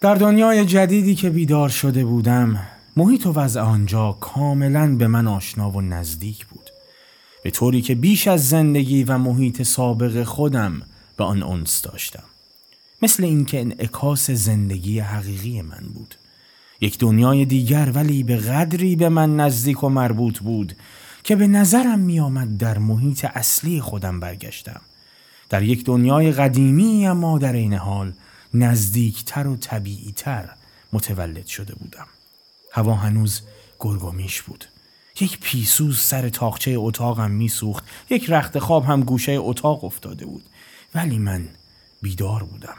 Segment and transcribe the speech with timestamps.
[0.00, 2.60] در دنیای جدیدی که بیدار شده بودم
[2.96, 6.70] محیط و وضع آنجا کاملا به من آشنا و نزدیک بود.
[7.44, 10.82] به طوری که بیش از زندگی و محیط سابق خودم
[11.16, 12.22] به آن انس داشتم.
[13.02, 16.14] مثل اینکه انعکاس زندگی حقیقی من بود.
[16.80, 20.76] یک دنیای دیگر ولی به قدری به من نزدیک و مربوط بود
[21.24, 24.80] که به نظرم می آمد در محیط اصلی خودم برگشتم.
[25.48, 28.12] در یک دنیای قدیمی اما در این حال
[28.54, 30.48] نزدیکتر و طبیعیتر
[30.92, 32.06] متولد شده بودم.
[32.72, 33.42] هوا هنوز
[33.80, 34.64] گرگومیش بود.
[35.20, 37.84] یک پیسوز سر تاخچه اتاقم میسوخت.
[38.10, 40.44] یک رخت خواب هم گوشه اتاق افتاده بود.
[40.94, 41.48] ولی من
[42.02, 42.76] بیدار بودم.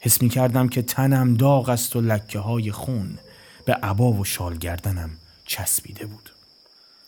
[0.00, 3.18] حس می کردم که تنم داغ است و لکه های خون
[3.64, 5.10] به عبا و شال گردنم
[5.46, 6.32] چسبیده بود.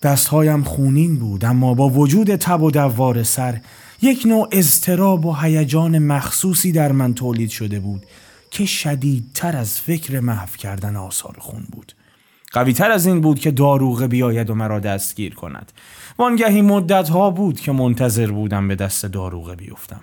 [0.02, 3.60] دستهایم خونین بود اما با وجود تب و دوار سر
[4.02, 8.06] یک نوع اضطراب و هیجان مخصوصی در من تولید شده بود
[8.50, 11.92] که شدیدتر از فکر محو کردن آثار خون بود.
[12.52, 15.72] قویتر از این بود که داروغه بیاید و مرا دستگیر کند.
[16.18, 20.00] وانگهی مدت ها بود که منتظر بودم به دست داروغه بیفتم.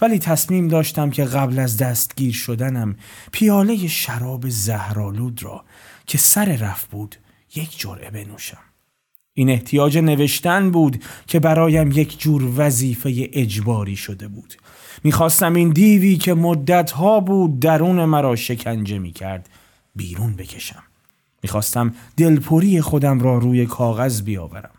[0.00, 2.96] ولی تصمیم داشتم که قبل از دستگیر شدنم
[3.32, 5.64] پیاله شراب زهرالود را
[6.06, 7.16] که سر رفت بود
[7.54, 8.73] یک جرعه بنوشم.
[9.34, 14.54] این احتیاج نوشتن بود که برایم یک جور وظیفه اجباری شده بود.
[15.04, 19.48] می‌خواستم این دیوی که مدتها بود درون مرا شکنجه می‌کرد
[19.96, 20.82] بیرون بکشم.
[21.42, 24.70] می‌خواستم دلپوری خودم را روی کاغذ بیاورم.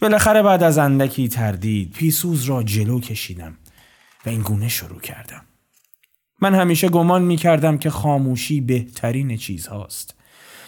[0.00, 3.56] بالاخره بعد از اندکی تردید پیسوز را جلو کشیدم
[4.26, 5.42] و این گونه شروع کردم.
[6.40, 10.14] من همیشه گمان می‌کردم که خاموشی بهترین چیز هاست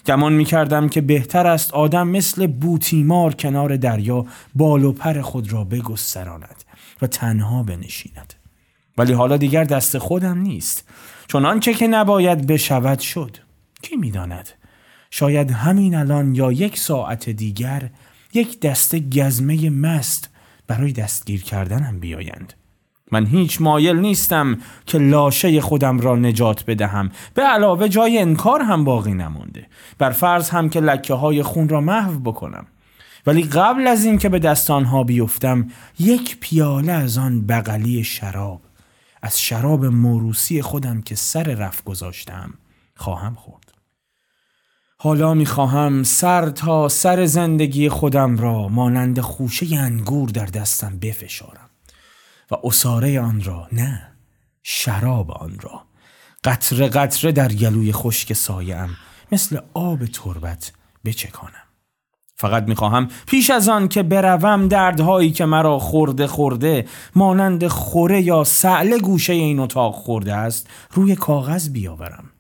[0.06, 5.52] گمان می کردم که بهتر است آدم مثل بوتیمار کنار دریا بال و پر خود
[5.52, 6.64] را بگستراند
[7.02, 8.34] و تنها بنشیند.
[8.98, 10.88] ولی حالا دیگر دست خودم نیست.
[11.26, 13.36] چون آنچه که نباید بشود شد.
[13.82, 14.48] کی می‌داند؟
[15.10, 17.90] شاید همین الان یا یک ساعت دیگر
[18.34, 20.30] یک دسته گزمه مست
[20.66, 22.52] برای دستگیر کردنم بیایند.
[23.12, 27.10] من هیچ مایل نیستم که لاشه خودم را نجات بدهم.
[27.34, 29.66] به علاوه جای انکار هم باقی نمانده
[29.98, 32.66] بر فرض هم که لکه های خون را محو بکنم.
[33.26, 38.60] ولی قبل از اینکه به دست آنها بیفتم یک پیاله از آن بغلی شراب
[39.22, 42.54] از شراب موروسی خودم که سر رفت گذاشتم
[42.96, 43.72] خواهم خورد.
[44.98, 51.65] حالا می‌خواهم سر تا سر زندگی خودم را مانند خوشه انگور در دستم بفشارم.
[52.50, 54.12] و اساره آن را نه
[54.62, 55.82] شراب آن را.
[56.44, 58.96] قطره قطره در گلوی خشک سایم
[59.32, 60.72] مثل آب تربت
[61.04, 61.66] بچکانم.
[62.38, 68.44] فقط می‌خواهم پیش از آن که بروم دردهایی که مرا خورده خورده مانند خوره یا
[68.44, 72.30] سعله گوشه این اتاق خورده است روی کاغذ بیاورم.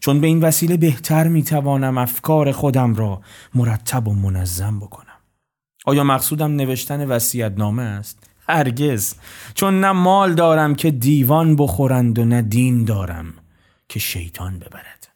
[0.00, 3.20] چون به این وسیله بهتر می‌توانم افکار خودم را
[3.54, 5.18] مرتب و منظم بکنم.
[5.86, 9.14] آیا مقصودم نوشتن وسیعت نامه است؟ هرگز
[9.54, 13.34] چون نه مال دارم که دیوان بخورند و نه دین دارم
[13.88, 15.08] که شیطان ببرد.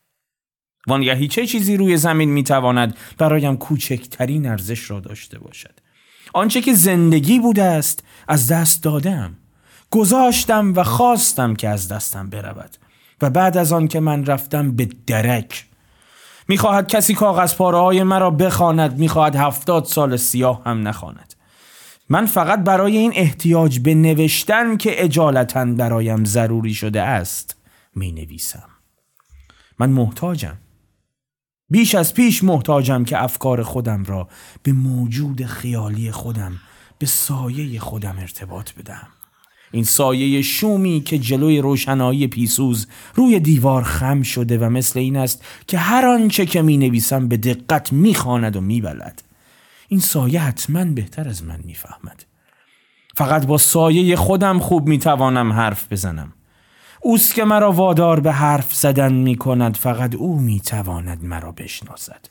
[0.86, 5.80] وانگهی چه چیزی روی زمین می‌تواند برایم کوچکترین ارزش را داشته باشد؟
[6.34, 9.36] آنچه که زندگی بوده است از دست دادم
[9.90, 12.76] گذاشتم و خواستم که از دستم برود.
[13.22, 15.66] و بعد از آن که من رفتم به درک.
[16.48, 21.31] می‌خواهد کسی کاغذ پاره های مرا بخواند می‌خواهد هفتاد سال سیاه هم نخواند.
[22.08, 27.56] من فقط برای این احتیاج به نوشتن که اجالتا برایم ضروری شده است
[27.94, 28.68] می نویسم
[29.78, 30.58] من محتاجم.
[31.70, 34.28] بیش از پیش محتاجم که افکار خودم را
[34.62, 36.52] به موجود خیالی خودم
[36.98, 39.08] به سایه خودم ارتباط بدم
[39.72, 45.44] این سایه شومی که جلوی روشنایی پیسوز روی دیوار خم شده و مثل این است
[45.66, 49.22] که هر آنچه که می نویسم به دقت می خاند و می بلد.
[49.92, 52.24] این سایه حتما بهتر از من می‌فهمد.
[53.16, 56.32] فقط با سایه خودم خوب می‌توانم حرف بزنم.
[57.00, 62.26] اوست که مرا وادار به حرف زدن می کند فقط او می‌تواند مرا بشناسد.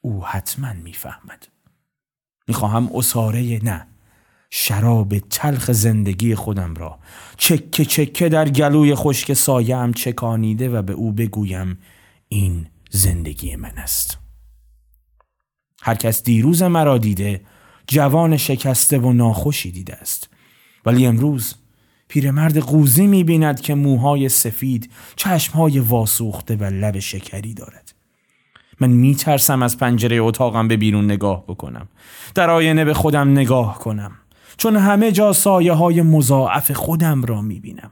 [0.00, 1.48] او حتما می‌فهمد.
[2.48, 3.86] می‌خواهم اساره نه
[4.50, 6.98] شراب تلخ زندگی خودم را
[7.36, 11.78] چکه چکه در گلوی خشک سایم چکانیده و به او بگویم
[12.28, 14.19] این زندگی من است.
[15.82, 17.40] هر کس دیروز مرا دیده
[17.86, 20.30] جوان شکسته و ناخوشی دیده است.
[20.86, 21.54] ولی امروز
[22.08, 27.94] پیرمرد قوزی می بیند که موهای سفید چشمهای واسوخته و لب شکری دارد.
[28.80, 31.88] من می ترسم از پنجره اتاقم به بیرون نگاه بکنم.
[32.34, 34.12] در آینه به خودم نگاه کنم.
[34.56, 37.90] چون همه جا سایه های مضاعف خودم را می بینم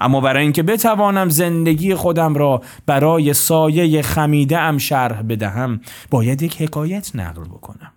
[0.00, 6.62] اما برای اینکه بتوانم زندگی خودم را برای سایه خمیده ام شرح بدهم باید یک
[6.62, 7.92] حکایت نقل بکنم.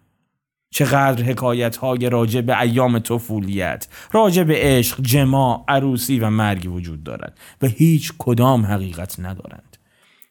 [0.72, 7.04] چقدر حکایت های راجع به ایام طفولیت راجع به عشق جما عروسی و مرگ وجود
[7.04, 9.78] دارد و هیچ کدام حقیقت ندارند.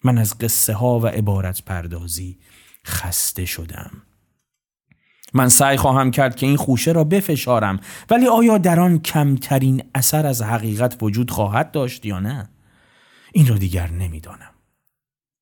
[0.04, 2.38] من از قصه ها و عبارت پردازی
[2.86, 3.90] خسته شدم.
[5.34, 7.80] من سعی خواهم کرد که این خوشه را بفشارم
[8.10, 12.48] ولی آیا در آن کمترین اثر از حقیقت وجود خواهد داشت یا نه؟
[13.32, 14.50] این را دیگر نمی‌دانم.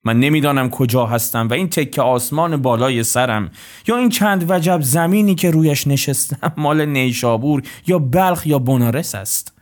[0.04, 3.50] من نمی‌دانم کجا هستم و این تکه آسمان بالای سرم
[3.86, 9.52] یا این چند وجب زمینی که رویش نشستم مال نیشابور یا بلخ یا بنارس است.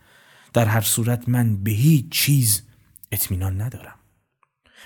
[0.53, 2.63] در هر صورت من به هیچ چیز
[3.11, 3.94] اطمینان ندارم.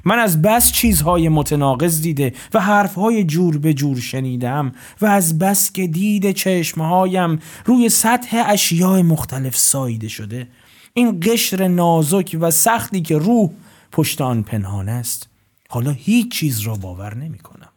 [0.05, 5.71] من از بس چیزهای متناقض دیده و حرفهای جور به جور شنیدم و از بس
[5.71, 10.47] که دید چشمهایم روی سطح اشیاء مختلف ساییده شده.
[10.93, 13.49] این قشر نازک و سختی که روح
[13.91, 15.29] پشت آن پنهان است.
[15.69, 17.69] حالا هیچ چیز را باور نمی کنم.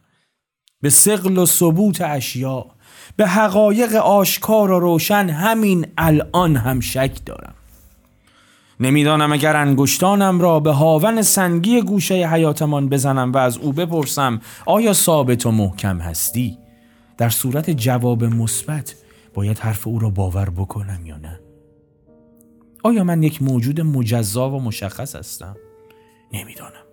[0.81, 2.65] به سقل و ثبوت اشیاء
[3.15, 7.53] به حقایق آشکار و روشن همین الان هم شک دارم.
[8.83, 14.93] نمی‌دانم اگر انگشتانم را به هاون سنگی گوشه حیاتمان بزنم و از او بپرسم آیا
[14.93, 16.57] ثابت و محکم هستی؟
[17.17, 18.95] در صورت جواب مثبت
[19.33, 21.39] باید حرف او را باور بکنم یا نه؟
[22.83, 25.55] آیا من یک موجود مجزا و مشخص هستم؟
[26.33, 26.83] نمی‌دانم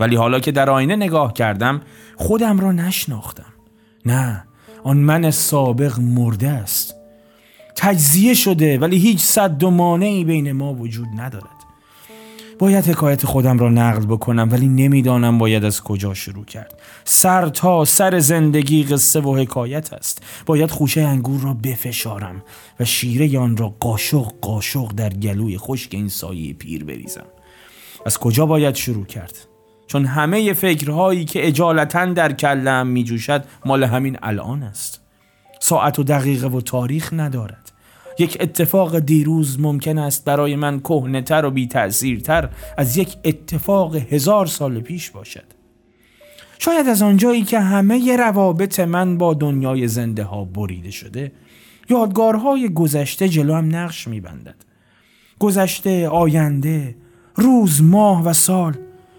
[0.00, 1.80] ولی حالا که در آینه نگاه کردم
[2.16, 3.54] خودم را نشناختم
[4.06, 4.44] نه
[4.82, 6.94] آن من سابق مرده است
[7.76, 11.64] تجزیه شده ولی هیچ صد و مانعی بین ما وجود ندارد.
[12.58, 16.80] باید حکایت خودم را نقل بکنم ولی نمی‌دانم باید از کجا شروع کرد.
[17.04, 20.22] سر تا سر زندگی قصه و حکایت است.
[20.46, 22.42] باید خوشه انگور را بفشارم
[22.80, 27.26] و شیره آن را قاشق قاشق در گلوی خشک این سایه پیر بریزم.
[28.06, 29.38] از کجا باید شروع کرد؟
[29.86, 35.00] چون همه فکرهایی که اجالتا در کلم می جوشد مال همین الان است.
[35.60, 37.63] ساعت و دقیقه و تاریخ ندارد.
[38.18, 44.46] یک اتفاق دیروز ممکن است برای من کهنهتر و بی تر از یک اتفاق هزار
[44.46, 45.44] سال پیش باشد.
[46.58, 51.32] شاید از آنجایی که همه روابط من با دنیای زنده ها بریده شده
[51.90, 54.56] یادگارهای گذشته جلو هم نقش میبندد.
[55.38, 56.96] گذشته آینده
[57.34, 58.76] روز ماه و سال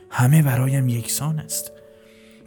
[0.09, 1.71] همه برایم یکسان است.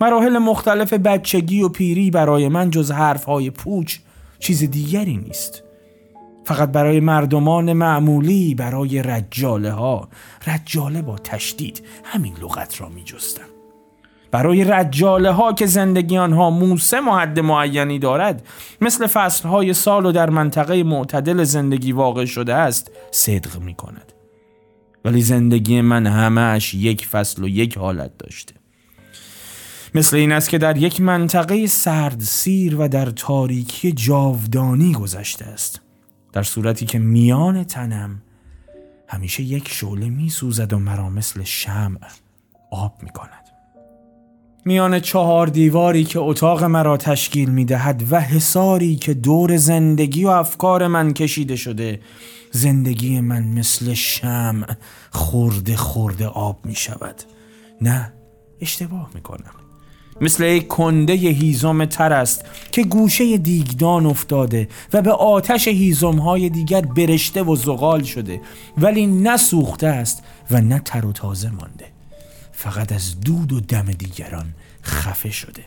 [0.01, 3.99] مراحل مختلف بچگی و پیری برای من جز حرفهای پوچ
[4.39, 5.63] چیز دیگری نیست.
[6.49, 10.09] فقط برای مردمان معمولی برای رجاله ها
[10.47, 13.45] رجاله با تشدید همین لغت را می جستم.
[14.31, 18.47] برای رجاله ها که زندگی آنها موسم و حد معینی دارد
[18.81, 24.13] مثل فصل های سال و در منطقه معتدل زندگی واقع شده است صدق می کند
[25.05, 28.55] ولی زندگی من همهش یک فصل و یک حالت داشته.
[29.95, 35.88] مثل این است که در یک منطقه سرد سیر و در تاریکی جاودانی گذشته است.
[36.33, 38.23] در صورتی که میان تنم
[39.09, 41.99] همیشه یک شعله می سوزد و مرا مثل شمع
[42.71, 43.49] آب می کند.
[44.65, 50.29] میان چهار دیواری که اتاق مرا تشکیل می دهد و حساری که دور زندگی و
[50.29, 52.01] افکار من کشیده شده
[52.51, 54.67] زندگی من مثل شمع
[55.11, 57.23] خورده خورده آب می شود
[57.81, 58.13] نه
[58.61, 59.68] اشتباه می کنم
[60.21, 66.49] مثل یک کنده هیزم تر است که گوشه دیگدان افتاده و به آتش هیزم های
[66.49, 68.41] دیگر برشته و زغال شده
[68.79, 71.87] ولی نه سوخته است و نه تر و تازه مانده.
[72.53, 75.65] فقط از دود و دم دیگران خفه شده.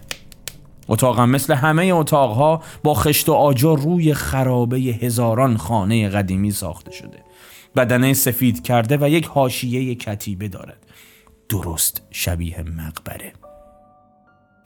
[0.88, 7.24] اتاقم مثل همه اتاقها با خشت و آجر روی خرابه هزاران خانه قدیمی ساخته شده.
[7.76, 10.86] بدنه سفید کرده و یک حاشیه کتیبه دارد.
[11.50, 13.41] درست شبیه مقبره.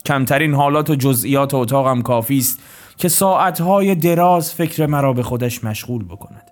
[0.05, 2.59] کمترین حالات و جزئیات اتاقم کافی است
[2.97, 6.51] که ساعتهای دراز فکر مرا به خودش مشغول بکند.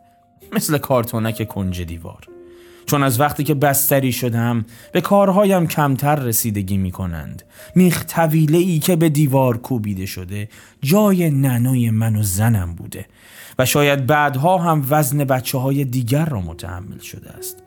[0.51, 2.27] مثل کارتونک کنج دیوار.
[2.85, 7.43] چون از وقتی که بستری شدم به کارهایم کمتر رسیدگی می کنند
[7.75, 10.49] میخ طویله ای که به دیوار کوبیده شده
[10.81, 13.05] جای ننوی من و زنم بوده.
[13.59, 17.63] و شاید بعدها هم وزن بچه های دیگر را متحمل شده است.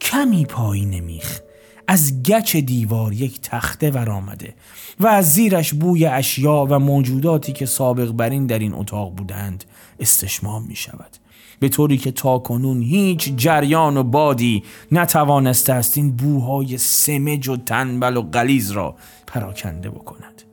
[0.00, 1.40] کمی پایین میخ
[1.88, 4.54] از گچ دیوار یک تخته ور آمده
[5.00, 9.64] و از زیرش بوی اشیا و موجوداتی که سابق بر این در این اتاق بودند
[10.00, 11.16] استشمام می شود
[11.60, 14.62] به طوری که تا کنون هیچ جریان و بادی
[14.92, 20.47] نتوانسته است این بوهای سمج و تنبل و غلیز را پراکنده بکند.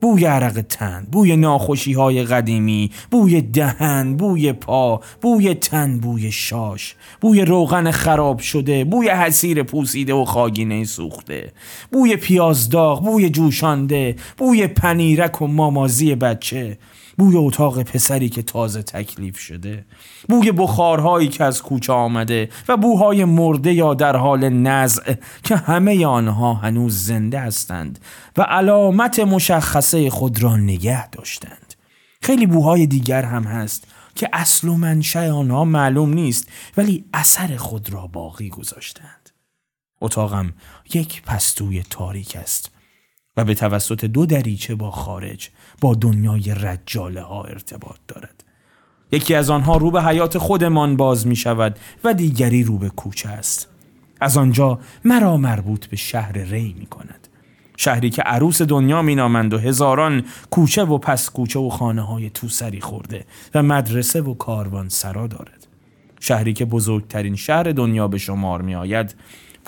[0.00, 6.94] بوی عرق تن، بوی ناخوشی های قدیمی، بوی دهن، بوی پا، بوی تن، بوی شاش،
[7.20, 11.52] بوی روغن خراب شده، بوی حسیر پوسیده و خاگینه سوخته،
[11.92, 16.78] بوی پیازداغ، بوی جوشانده، بوی پنیرک و مامازی بچه،
[17.18, 19.84] بوی اتاق پسری که تازه تکلیف شده
[20.28, 26.06] بوی بخارهایی که از کوچه آمده و بوهای مرده یا در حال نزع که همه
[26.06, 27.98] آنها هنوز زنده هستند
[28.36, 31.74] و علامت مشخصه خود را نگه داشتند.
[32.22, 33.84] خیلی بوهای دیگر هم هست
[34.14, 39.30] که اصل و منشأ آنها معلوم نیست ولی اثر خود را باقی گذاشتند.
[40.00, 40.52] اتاقم
[40.94, 42.77] یک پستوی تاریک است.
[43.38, 45.48] و به توسط دو دریچه با خارج
[45.80, 48.44] با دنیای رجاله ها ارتباط دارد.
[49.12, 53.28] یکی از آنها رو به حیات خودمان باز می شود و دیگری رو به کوچه
[53.28, 53.68] است.
[54.20, 57.28] از آنجا مرا مربوط به شهر ری می کند.
[57.76, 62.30] شهری که عروس دنیا می نامند و هزاران کوچه و پس کوچه و خانه های
[62.30, 65.66] توسری خورده و مدرسه و کاروان سرا دارد.
[66.20, 69.14] شهری که بزرگترین شهر دنیا به شمار می آید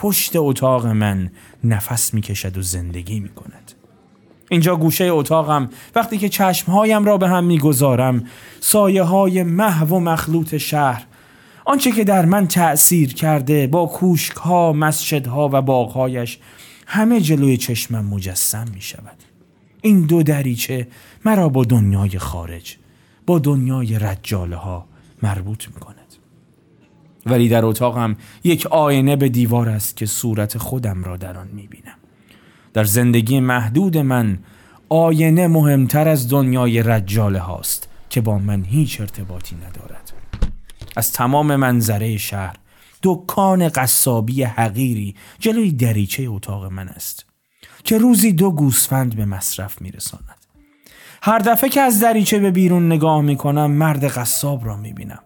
[0.02, 1.30] پشت اتاق من
[1.64, 3.72] نفس می کشد و زندگی می کند
[4.50, 8.24] اینجا گوشه اتاقم وقتی که چشمهایم را به هم می‌گذارم
[8.60, 11.06] سایه های محو و مخلوط شهر
[11.64, 16.38] آنچه که در من تأثیر کرده با کوشک ها مسجدها و باغهایش
[16.86, 19.16] همه جلوی چشمم مجسم می شود
[19.82, 20.88] این دو دریچه
[21.24, 22.76] مرا با دنیای خارج
[23.26, 24.86] با دنیای رجاله ها
[25.22, 25.99] مربوط می کند
[27.26, 31.66] ولی در اتاقم یک آینه به دیوار است که صورت خودم را در آن می
[31.66, 31.96] بینم
[32.72, 34.38] در زندگی محدود من
[34.88, 40.12] آینه مهمتر از دنیای رجاله هاست که با من هیچ ارتباطی ندارد.
[40.96, 42.56] از تمام منظره شهر
[43.02, 47.26] دکان قصابی حقیری جلوی دریچه اتاق من است
[47.84, 50.36] که روزی دو گوسفند به مصرف میرساند.
[51.22, 55.22] هر دفعه که از دریچه به بیرون نگاه می کنم مرد قصاب را می بینم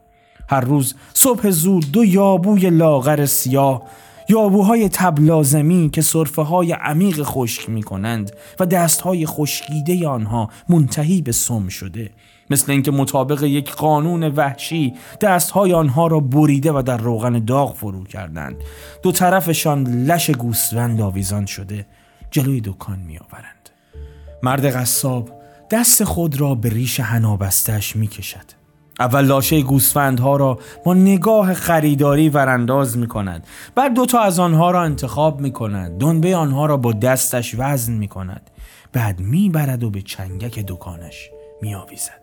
[0.49, 3.83] هر روز صبح زود دو یابوی لاغر سیاه
[4.29, 11.23] یابوهای تبلازمی که صرفه های عمیق خشک می کنند و دست های خشکیده آنها منتهی
[11.23, 12.11] به سم شده.
[12.51, 17.75] مثل اینکه مطابق یک قانون وحشی دست های آنها را بریده و در روغن داغ
[17.75, 18.57] فرو کردند.
[19.03, 21.87] دو طرفشان لش گوسفند آویزان شده
[22.31, 23.71] جلوی دکان می آورند
[24.43, 25.31] مرد قصاب
[25.71, 28.64] دست خود را به ریش هنابستش می کشد
[29.01, 34.83] اول لاشه گوسفندها را با نگاه خریداری ورانداز می کند بعد دوتا از آنها را
[34.83, 38.51] انتخاب می کند دنبه آنها را با دستش وزن می کند
[38.93, 41.31] بعد می برد و به چنگک دکانش
[41.63, 42.21] می آویزد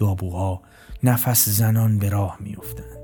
[0.00, 0.60] یابوها
[1.02, 2.99] نفس زنان به راه می افتند.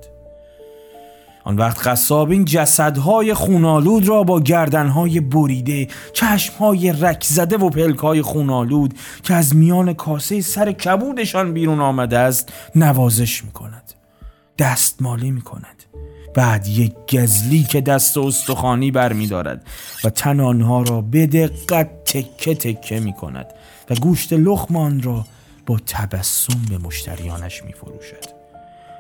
[1.46, 8.22] آن وقت قصاب این جسدهای خونالود را با گردنهای بریده چشمهای رک زده و پلکهای
[8.22, 13.92] خونالود که از میان کاسه سر کبودشان بیرون آمده است نوازش می کند
[14.58, 15.82] دستمالی می کند
[16.34, 19.66] بعد یک گزلی که دست استخوانی بر می دارد
[20.04, 23.46] و تن آنها را به دقت تکه تکه می کند
[23.90, 25.26] و گوشت لخمان را
[25.66, 28.36] با تبسم به مشتریانش می فروشد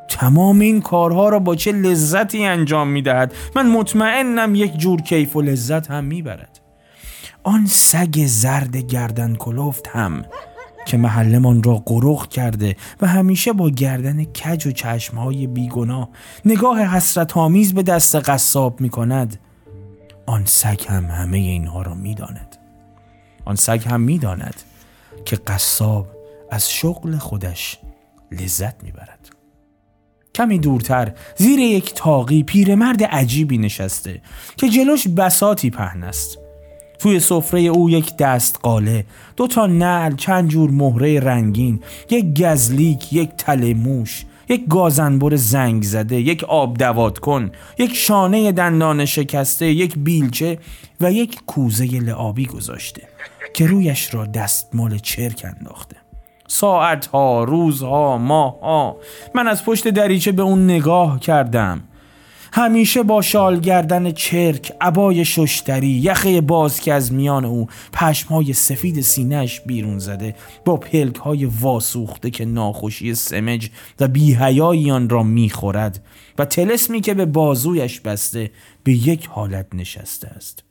[0.08, 5.36] تمام این کارها را با چه لذتی انجام می دهد من مطمئنم یک جور کیف
[5.36, 6.60] و لذت هم می برد
[7.42, 10.24] آن سگ زرد گردن کلفت هم
[10.86, 16.08] که محلمان را قرخ کرده و همیشه با گردن کج و چشمهای بیگناه
[16.44, 19.38] نگاه حسرت آمیز به دست قصاب می کند
[20.26, 22.56] آن سگ هم همه اینها را می داند.
[23.44, 24.54] آن سگ هم می داند
[25.24, 26.06] که قصاب
[26.50, 27.78] از شغل خودش
[28.32, 29.35] لذت می برد.
[30.36, 31.12] کمی دورتر.
[31.36, 34.20] زیر یک تاقی پیرمرد عجیبی نشسته
[34.56, 36.38] که جلوش بساتی پهن است.
[36.98, 39.04] توی سفره او یک دست قاله
[39.36, 45.82] دو تا نل چند جور مهره رنگین یک گزلیک یک تله موش یک گازنبر زنگ
[45.82, 50.58] زده یک آب دوات کن یک شانه دندان شکسته یک بیلچه
[51.00, 53.02] و یک کوزه لعابی گذاشته
[53.54, 56.05] که رویش را دستمال چرک انداخته.
[56.48, 58.96] ساعتها روزها ماهها.
[59.34, 61.82] من از پشت دریچه به اون نگاه کردم.
[62.52, 69.00] همیشه با شال گردن چرک عبای ششتری یخه باز که از میان او پشمهای سفید
[69.00, 70.34] سینهش بیرون زده
[70.64, 76.04] با پلک های واسوخته که ناخوشی سمج و بیهیایی آن را می‌خورد
[76.38, 78.50] و تلسمی که به بازویش بسته
[78.84, 80.64] به یک حالت نشسته است.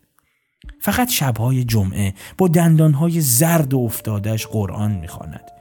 [0.79, 5.54] فقط شبهای جمعه با دندانهای زرد و افتادش قرآن می‌خواند.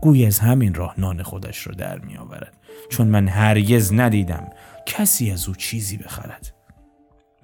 [0.00, 2.56] گوی از همین راه نان خودش رو در می آورد.
[2.90, 4.50] چون من هرگز ندیدم
[4.86, 6.54] کسی از او چیزی بخرد.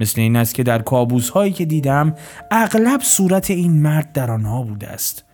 [0.01, 2.15] مثل این است که در کابوس هایی که دیدم
[2.51, 5.25] اغلب صورت این مرد در آنها بوده است.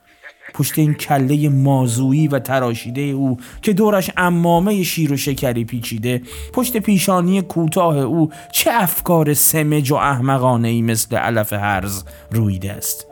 [0.54, 6.76] پشت این کله مازویی و تراشیده او که دورش امامه شیر و شکری پیچیده پشت
[6.76, 13.11] پیشانی کوتاه او چه افکار سمج و احمقانه ای مثل علف هرز رویده است.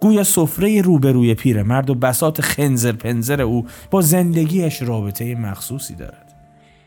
[0.00, 6.34] گویا سفره روبروی پیرمرد و بسات خنزر پنزر او با زندگیش رابطه مخصوصی دارد.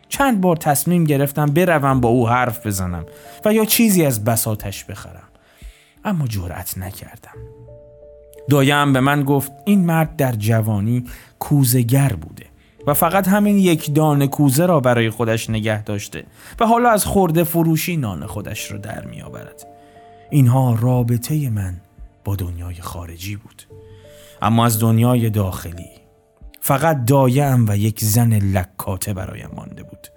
[0.09, 3.05] چند بار تصمیم گرفتم بروم با او حرف بزنم
[3.45, 5.27] و یا چیزی از بساتش بخرم.
[6.05, 7.37] اما جرأت نکردم.
[8.49, 11.03] دایم به من گفت این مرد در جوانی
[11.39, 12.45] کوزگر بوده
[12.87, 16.23] و فقط همین یک دانه کوزه را برای خودش نگه داشته
[16.59, 19.67] و حالا از خورده فروشی نان خودش را در می آورد.
[20.29, 21.73] اینها رابطه من
[22.27, 23.63] با دنیای خارجی بود.
[24.41, 25.89] اما از دنیای داخلی
[26.61, 30.07] فقط دایم و یک زن لکاته برایم مانده بود.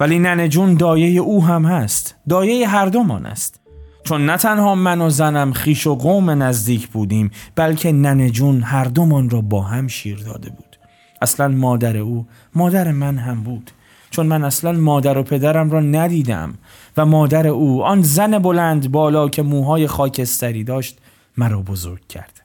[0.00, 2.14] ولی ننه جون دایه او هم هست.
[2.28, 3.60] دایه هر دومان است.
[4.04, 8.84] چون نه تنها من و زنم خیش و قوم نزدیک بودیم بلکه ننه جون هر
[8.84, 10.78] دومان را با هم شیر داده بود.
[11.22, 13.70] اصلا مادر او مادر من هم بود.
[14.10, 16.54] چون من اصلا مادر و پدرم را ندیدم
[16.96, 20.98] و مادر او آن زن بلند بالا که موهای خاکستری داشت
[21.36, 22.42] مرا بزرگ کرد.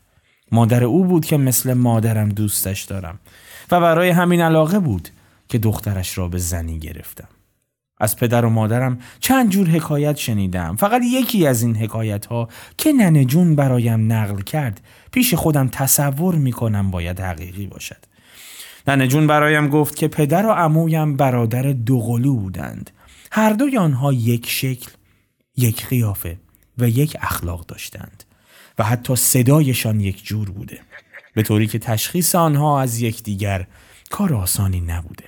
[0.52, 3.20] مادر او بود که مثل مادرم دوستش دارم
[3.72, 5.10] و برای همین علاقه بود
[5.50, 7.28] که دخترش را به زنی گرفتم.
[8.00, 10.76] از پدر و مادرم چند جور حکایت شنیدم.
[10.76, 16.36] فقط یکی از این حکایت ها که ننه جون برایم نقل کرد پیش خودم تصور
[16.36, 18.06] می کنم باید حقیقی باشد.
[18.88, 22.92] ننه جون برایم گفت که پدر و عمویم برادر دوقلو بودند.
[23.32, 24.92] هر دوی آنها یک شکل
[25.58, 26.38] یک قیافه
[26.78, 28.24] و یک اخلاق داشتند.
[28.80, 30.80] و حتی صدایشان یک جور بوده
[31.34, 33.68] به طوری که تشخیص آنها از یکدیگر
[34.10, 35.24] کار آسانی نبوده.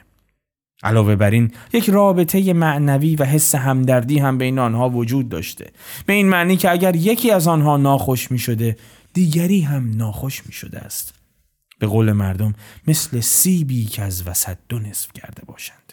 [0.84, 5.72] علاوه بر این یک رابطه معنوی و حس همدردی هم بین آنها وجود داشته.
[6.06, 8.78] به این معنی که اگر یکی از آنها ناخوش می شده
[9.14, 11.14] دیگری هم ناخوش می شده است.
[11.80, 12.54] به قول مردم
[12.88, 15.89] مثل سیبی که از وسط دو نصف کرده باشند.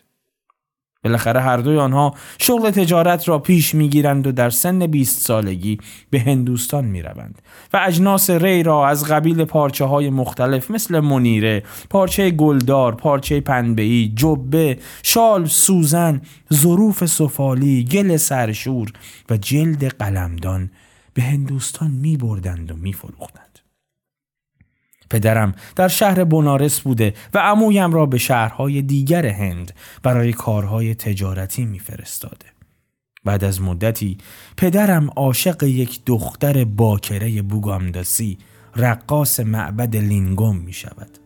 [1.06, 5.78] بالاخره هر دوی آنها شغل تجارت را پیش می‌گیرند و در سن 20 سالگی
[6.10, 11.62] به هندوستان می روند و اجناس ری را از قبیل پارچه های مختلف مثل منیره،
[11.90, 16.20] پارچه گلدار، پارچه پنبهی، جبه، شال، سوزن،
[16.54, 18.92] ظروف سفالی، گل سرشور
[19.30, 20.70] و جلد قلمدان
[21.14, 23.45] به هندوستان می بردند و می فروختند.
[25.10, 31.64] پدرم در شهر بنارس بوده و عمویم را به شهرهای دیگر هند برای کارهای تجارتی
[31.64, 32.46] میفرستاده.
[33.24, 34.18] بعد از مدتی
[34.56, 38.38] پدرم عاشق یک دختر باکره بوگامداسی
[38.76, 41.18] رقاص معبد لینگوم می شود.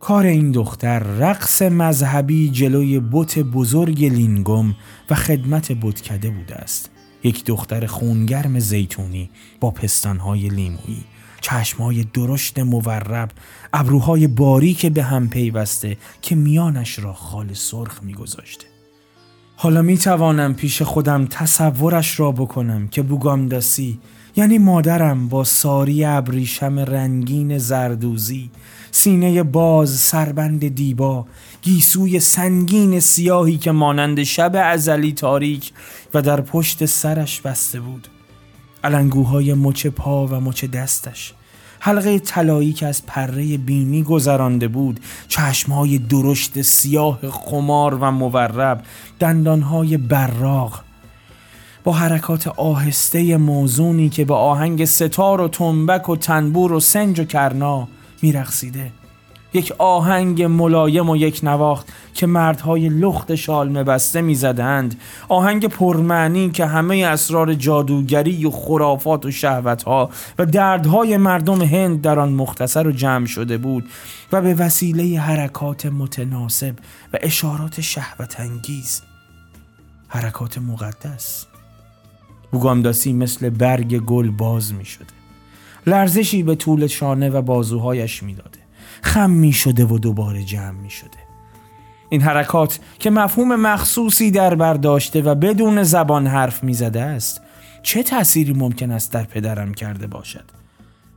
[0.00, 4.74] کار این دختر رقص مذهبی جلوی بت بزرگ لینگوم
[5.10, 6.90] و خدمت بتکده بوده است.
[7.24, 11.04] یک دختر خونگرم زیتونی با پستانهای لیمویی
[11.40, 13.30] چشمهای درشت مورب
[13.72, 18.66] ابروهای باریک به هم پیوسته که میانش را خال سرخ میگذاشته.
[19.56, 24.00] حالا می توانم پیش خودم تصورش را بکنم که بوگامداسی
[24.36, 28.50] یعنی مادرم با ساری ابریشم رنگین زردوزی
[28.90, 31.26] سینه باز سربند دیبا
[31.62, 35.72] گیسوی سنگین سیاهی که مانند شب ازلی تاریک
[36.14, 38.08] و در پشت سرش بسته بود.
[38.84, 41.34] علنگوهای مچ پا و مچ دستش.
[41.80, 48.82] حلقه طلایی که از پره بینی گذرانده بود چشمهای درشت سیاه خمار و مورب
[49.18, 50.80] دندانهای براغ
[51.84, 57.24] با حرکات آهسته موزونی که به آهنگ ستار و تنبک و تنبور و سنج و
[57.24, 57.88] کرنا
[58.22, 58.90] میرقصیده.
[59.52, 65.00] یک آهنگ ملایم و یک نواخت که مردهای لخت شال مبسته می‌زدند.
[65.28, 72.18] آهنگ پرمعنی که همه اسرار جادوگری و خرافات و شهوتها و دردهای مردم هند در
[72.18, 73.84] آن مختصر و جمع شده بود
[74.32, 76.74] و به وسیله حرکات متناسب
[77.12, 79.02] و اشارات شهوت انگیز
[80.08, 81.46] حرکات مقدس.
[82.52, 85.06] بوگامداسی مثل برگ گل باز می شده
[85.86, 88.67] لرزشی به طول شانه و بازوهایش می‌داده.
[89.02, 91.18] خم می شده و دوباره جمع می شده
[92.08, 97.40] این حرکات که مفهوم مخصوصی در برداشته و بدون زبان حرف می زده است
[97.82, 100.44] چه تأثیری ممکن است در پدرم کرده باشد؟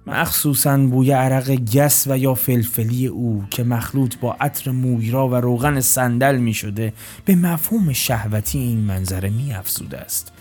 [0.08, 5.80] مخصوصا بوی عرق گس و یا فلفلی او که مخلوط با عطر مویرا و روغن
[5.80, 6.94] صندل می شده
[7.26, 10.32] به مفهوم شهوتی این منظره می افزوده است.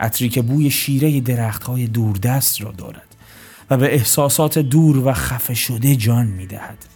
[0.00, 3.09] عطری که بوی شیره درختهای دوردست را دارد.
[3.70, 6.86] و به احساسات دور و خفه شده جان می دهد.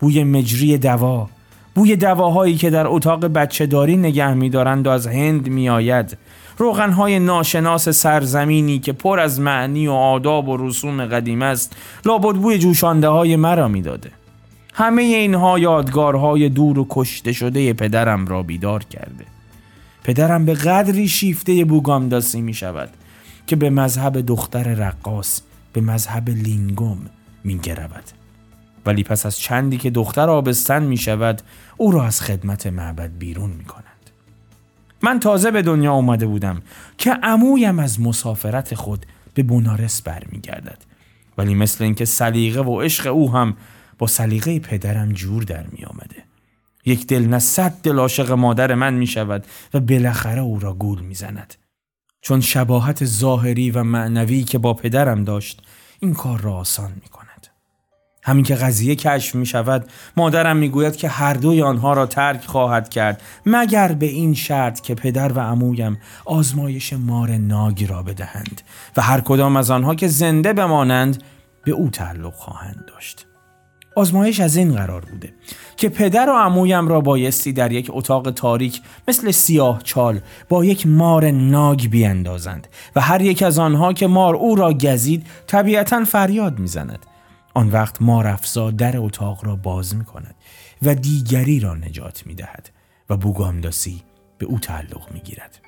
[0.00, 1.28] بوی مجری دوا
[1.74, 6.18] بوی دواهایی که در اتاق بچه داری نگه می دارند و از هند می آید
[6.58, 12.58] روغنهای ناشناس سرزمینی که پر از معنی و آداب و رسوم قدیم است لابد بوی
[12.58, 14.10] جوشانده های مرا می‌داده.
[14.74, 19.24] همه اینها یادگارهای دور و کشته شده پدرم را بیدار کرده.
[20.04, 22.88] پدرم به قدری شیفته بوگامداسی می شود
[23.46, 25.40] که به مذهب دختر رقاص
[25.76, 26.98] به مذهب لینگوم
[27.44, 28.04] می گرود.
[28.86, 31.42] ولی پس از چندی که دختر آبستن می شود
[31.76, 34.10] او را از خدمت معبد بیرون می کنند.
[35.02, 36.62] من تازه به دنیا آمده بودم
[36.98, 40.78] که عمویم از مسافرت خود به بنارس برمیگردد
[41.38, 43.56] ولی مثل اینکه سلیقه و عشق او هم
[43.98, 46.24] با سلیقه پدرم جور در می آمده.
[46.84, 51.00] یک دل نه صد دل عاشق مادر من می شود و بالاخره او را گول
[51.00, 51.54] می زند.
[52.26, 55.62] چون شباهت ظاهری و معنوی که با پدرم داشت
[56.00, 57.46] این کار را آسان می کند.
[58.22, 62.44] همین که قضیه کشف می شود مادرم می گوید که هر دوی آنها را ترک
[62.44, 68.62] خواهد کرد مگر به این شرط که پدر و عمویم آزمایش مار ناگی را بدهند
[68.96, 71.22] و هر کدام از آنها که زنده بمانند
[71.64, 73.26] به او تعلق خواهند داشت.
[73.96, 75.32] آزمایش از این قرار بوده
[75.76, 80.86] که پدر و عمویم را بایستی در یک اتاق تاریک مثل سیاه چال با یک
[80.86, 86.58] مار ناگ بیاندازند و هر یک از آنها که مار او را گزید طبیعتا فریاد
[86.58, 87.06] می‌زند
[87.54, 90.34] آن وقت مار افزا در اتاق را باز می کند
[90.82, 92.70] و دیگری را نجات می دهد
[93.10, 94.02] و بوگامداسی
[94.38, 95.60] به او تعلق می گیرد.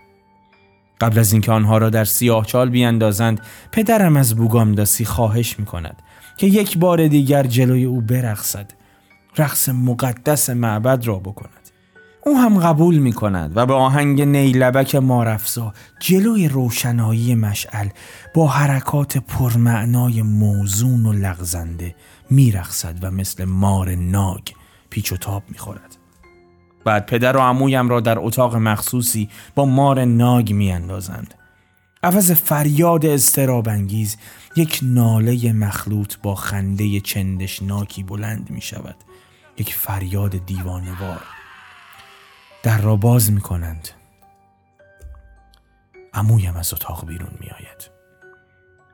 [1.00, 3.40] قبل از اینکه آنها را در سیاه چال بیاندازند
[3.72, 6.02] پدرم از بوگامداسی خواهش می کند
[6.38, 8.70] که یک بار دیگر جلوی او برقصد
[9.36, 11.70] رقص مقدس معبد را بکند
[12.26, 17.88] او هم قبول می کند و به آهنگ نیلبک مارفزا جلوی روشنایی مشعل
[18.34, 21.94] با حرکات پرمعنای موزون و لغزنده
[22.30, 24.42] میرقصد و مثل مار ناگ
[24.90, 25.96] پیچ و تاب می‌خورد.
[26.84, 31.34] بعد پدر و عمویم را در اتاق مخصوصی با مار ناگ میاندازند.
[32.02, 34.16] عوض فریاد استرابنگیز
[34.58, 38.96] یک ناله مخلوط با خنده چندشناکی بلند می شود.
[39.58, 41.22] یک فریاد دیوانوار.
[42.62, 43.88] در را باز می کنند.
[46.14, 47.97] عمویم از اتاق بیرون می آید.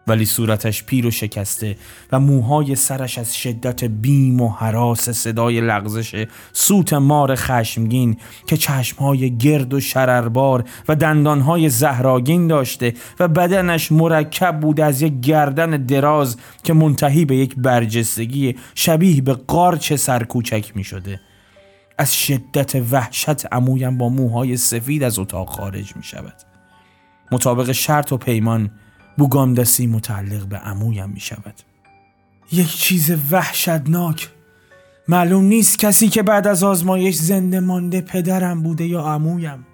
[0.06, 1.76] ولی صورتش پیر و شکسته
[2.12, 9.36] و موهای سرش از شدت بیم و حراس صدای لغزش سوت مار خشمگین که چشمهای
[9.36, 16.36] گرد و شرربار و دندانهای زهراگین داشته و بدنش مرکب بود از یک گردن دراز
[16.64, 21.20] که منتهی به یک برجستگی شبیه به قارچ سرکوچک می شده.
[21.98, 26.34] از شدت وحشت عمویم با موهای سفید از اتاق خارج می شود.
[27.32, 28.70] مطابق شرط و پیمان
[29.16, 31.54] بوگامدسی متعلق به عمویم می شود
[32.52, 34.28] یک چیز وحشتناک.
[35.08, 39.66] معلوم نیست کسی که بعد از آزمایش زنده مانده پدرم بوده یا عمویم.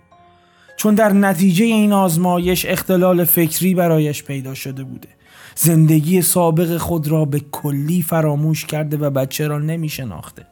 [0.76, 5.08] چون در نتیجه این آزمایش اختلال فکری برایش پیدا شده بوده.
[5.56, 10.46] زندگی سابق خود را به کلی فراموش کرده و بچه را نمی شناخته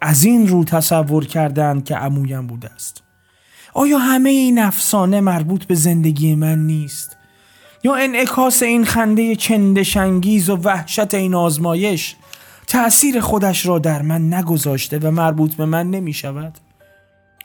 [0.00, 3.02] از این رو تصور کردند که عمویم بوده است.
[3.74, 7.17] آیا همه این افسانه مربوط به زندگی من نیست؟
[7.82, 12.16] یا انعکاس این خنده چندشنگیز و وحشت این آزمایش
[12.66, 16.58] تأثیر خودش را در من نگذاشته و مربوط به من نمی شود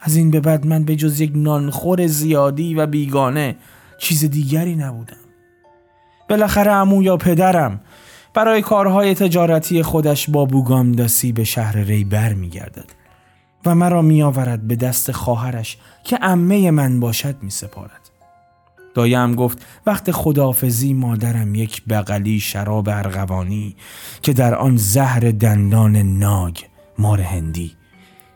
[0.01, 3.55] از این به بعد من به جز یک نانخور زیادی و بیگانه
[3.97, 5.17] چیز دیگری نبودم
[6.29, 7.79] بالاخره امو یا پدرم
[8.33, 12.85] برای کارهای تجارتی خودش با بوگامداسی به شهر ری بر می گردد
[13.65, 18.02] و مرا می آورد به دست خواهرش که امه من باشد می سپارد.
[18.93, 23.75] دایم گفت وقت خدافزی مادرم یک بغلی شراب ارغوانی
[24.21, 26.57] که در آن زهر دندان ناگ
[26.97, 27.75] مار هندی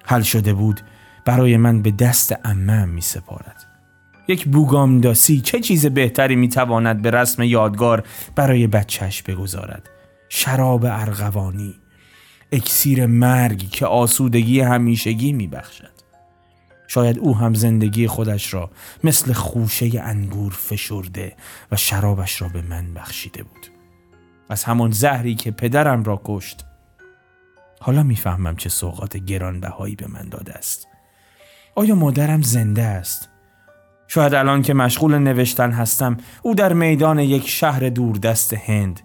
[0.05, 0.81] حل شده بود
[1.25, 3.65] برای من به دست امم می سپارد.
[4.27, 8.03] یک بوگامداسی چه چیز بهتری می تواند به رسم یادگار
[8.35, 9.89] برای بچهش بگذارد
[10.29, 11.75] شراب ارغوانی
[12.51, 15.96] اکسیر مرگ که آسودگی همیشگی می بخشد.
[16.87, 18.71] شاید او هم زندگی خودش را
[19.03, 21.35] مثل خوشه انگور فشرده
[21.71, 23.67] و شرابش را به من بخشیده بود.
[24.49, 26.65] از همان زهری که پدرم را کشت
[27.79, 30.87] حالا می‌فهمم چه سوقات گرانبهایی به من داده است.
[31.75, 33.29] آیا مادرم زنده است؟
[34.07, 39.01] شاید الان که مشغول نوشتن هستم او در میدان یک شهر دوردست هند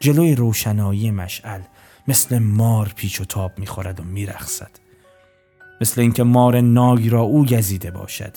[0.00, 1.60] جلوی روشنایی مشعل
[2.08, 4.85] مثل مار پیچ و تاب می‌خورد و میرخصد
[5.80, 8.36] مثل اینکه مار ناگ را او گزیده باشد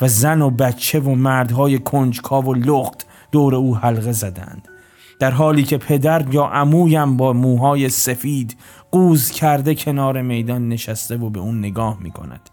[0.00, 4.68] و زن و بچه و مردهای کنجکاو و لخت دور او حلقه زدند.
[5.18, 8.56] در حالی که پدر یا عمویم با موهای سفید
[8.90, 12.50] قوز کرده کنار میدان نشسته و به اون نگاه می کند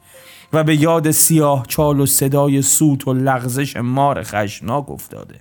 [0.53, 5.35] و به یاد سیاه چال و صدای سوت و لغزش مار خشناک افتاده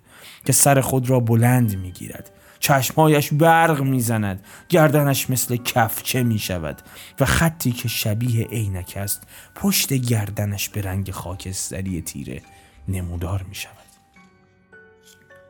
[0.44, 4.44] که سر خود را بلند می گیرد چشمایش برق می‌زند.
[4.68, 6.82] گردنش مثل کفچه می شود
[7.20, 9.22] و خطی که شبیه عینک است
[9.54, 12.42] پشت گردنش به رنگ خاکستری تیره
[12.88, 13.72] نمودار می شود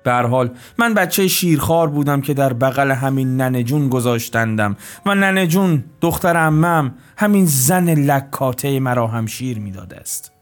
[0.05, 5.47] به حال من بچه شیرخوار بودم که در بغل همین ننه جون گذاشتندم و ننه
[5.47, 10.33] جون دختر امم همین زن لکاته مرا هم شیر می‌داده است.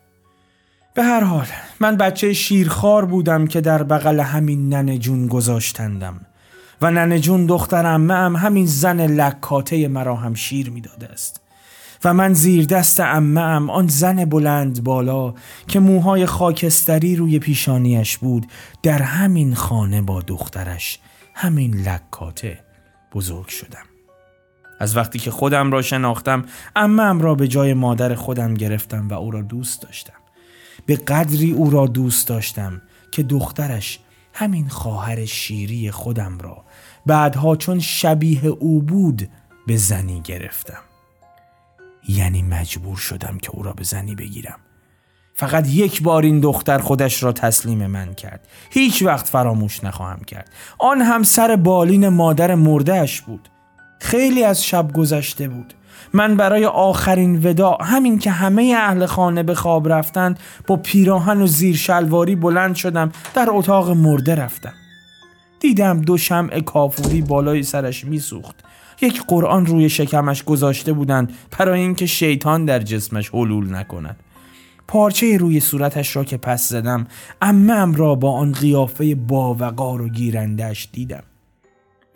[0.94, 1.46] به هر حال
[1.80, 6.20] من بچه شیرخوار بودم که در بغل همین ننه جون گذاشتندم.
[6.82, 11.40] و ننه جون دختر امم همین زن لکاته مرا هم شیر می‌داده است.
[12.04, 15.34] و من زیر دست امم آن زن بلند بالا
[15.68, 18.46] که موهای خاکستری روی پیشانیش بود
[18.82, 20.98] در همین خانه با دخترش
[21.34, 22.58] همین لکاته
[23.12, 23.84] بزرگ شدم.
[24.80, 26.44] از وقتی که خودم را شناختم
[26.76, 30.12] امم را به جای مادر خودم گرفتم و او را دوست داشتم.
[30.86, 33.98] به قدری او را دوست داشتم که دخترش
[34.38, 36.64] همین خواهر شیری خودم را.
[37.06, 39.30] بعدها چون شبیه او بود
[39.66, 40.82] به زنی گرفتم.
[42.08, 44.58] یعنی مجبور شدم که او را به زنی بگیرم.
[45.34, 48.48] فقط یک بار این دختر خودش را تسلیم من کرد.
[48.70, 50.50] هیچ وقت فراموش نخواهم کرد.
[50.78, 53.48] آن هم سر بالین مادر مردهش بود.
[54.00, 55.74] خیلی از شب گذشته بود.
[56.12, 61.46] من برای آخرین وداع همین که همه اهل خانه به خواب رفتند با پیراهن و
[61.46, 64.72] زیر شلواری بلند شدم در اتاق مرده رفتم.
[65.60, 68.64] دیدم دو شمع کافوری بالای سرش میسوخت.
[69.00, 74.16] یک قرآن روی شکمش گذاشته بودند برای اینکه شیطان در جسمش حلول نکند.
[74.88, 77.06] پارچه روی صورتش را که پس زدم
[77.42, 81.22] امم را با آن قیافه باوقار و گیرندش دیدم.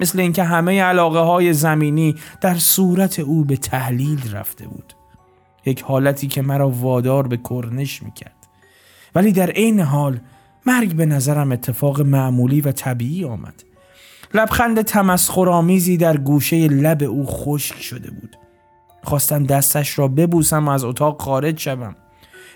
[0.00, 4.94] مثل اینکه همه علاقه های زمینی در صورت او به تحلیل رفته بود.
[5.66, 8.36] یک حالتی که مرا وادار به کرنش می‌کرد.
[9.14, 10.20] ولی در عین حال
[10.66, 13.62] مرگ به نظرم اتفاق معمولی و طبیعی آمد.
[14.34, 18.36] لبخند تمسخرآمیزی در گوشه لب او خشک شده بود.
[19.02, 21.96] خواستم دستش را ببوسم و از اتاق خارج شوم.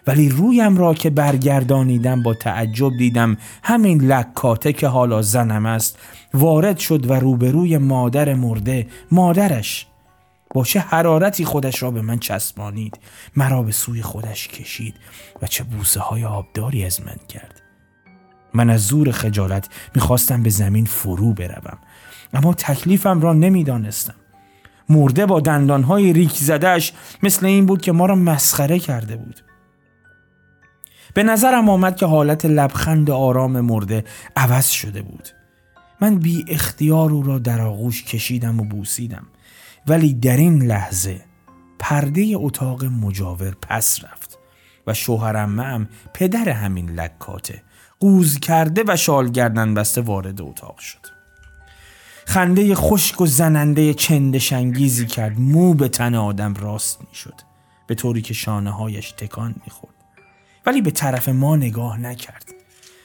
[0.06, 5.98] ولی رویم را که برگردانیدم با تعجب دیدم همین لکاته که حالا زنم است
[6.34, 9.86] وارد شد و روبروی مادر مرده مادرش.
[10.54, 12.98] با چه حرارتی خودش را به من چسبانید؟
[13.36, 14.94] مرا به سوی خودش کشید
[15.42, 17.62] و چه بوسه های آبداری از من کرد.
[18.54, 21.78] من از زور خجالت می‌خواستم به زمین فرو بروم
[22.34, 24.14] اما تکلیفم را نمی‌دانستم.
[24.88, 29.40] مرده با دندانهای ریک زدهش مثل این بود که ما را مسخره کرده بود.
[31.14, 34.04] به نظرم آمد که حالت لبخند آرام مرده
[34.36, 35.28] عوض شده بود.
[36.00, 39.26] من بی اختیار او را در آغوش کشیدم و بوسیدم.
[39.86, 41.20] ولی در این لحظه
[41.78, 44.38] پرده اتاق مجاور پس رفت
[44.86, 47.62] و شوهرم هم پدر همین لکاته
[48.00, 51.06] قوز کرده و شال گردن بسته وارد اتاق شد.
[52.26, 55.40] خنده خشک و زننده چند شنگیزی کرد.
[55.40, 57.34] مو به تن آدم راست می شد
[57.86, 59.93] به طوری که شانه هایش تکان می خورد
[60.66, 62.54] ولی به طرف ما نگاه نکرد.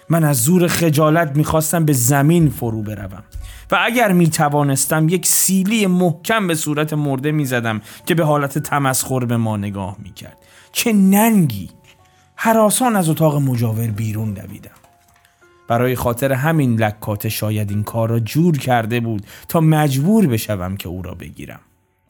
[0.10, 3.24] من از زور خجالت می‌خواستم به زمین فرو بروم
[3.72, 9.26] و اگر می توانستم یک سیلی محکم به صورت مرده می‌زدم که به حالت تمسخر
[9.26, 10.38] به ما نگاه می‌کرد.
[10.72, 11.70] چه ننگی!
[12.36, 14.72] حراسان از اتاق مجاور بیرون دویدم.
[15.68, 20.90] برای خاطر همین لکات شاید این کار را جور کرده بود تا مجبور بشوم که
[20.90, 21.60] او را بگیرم.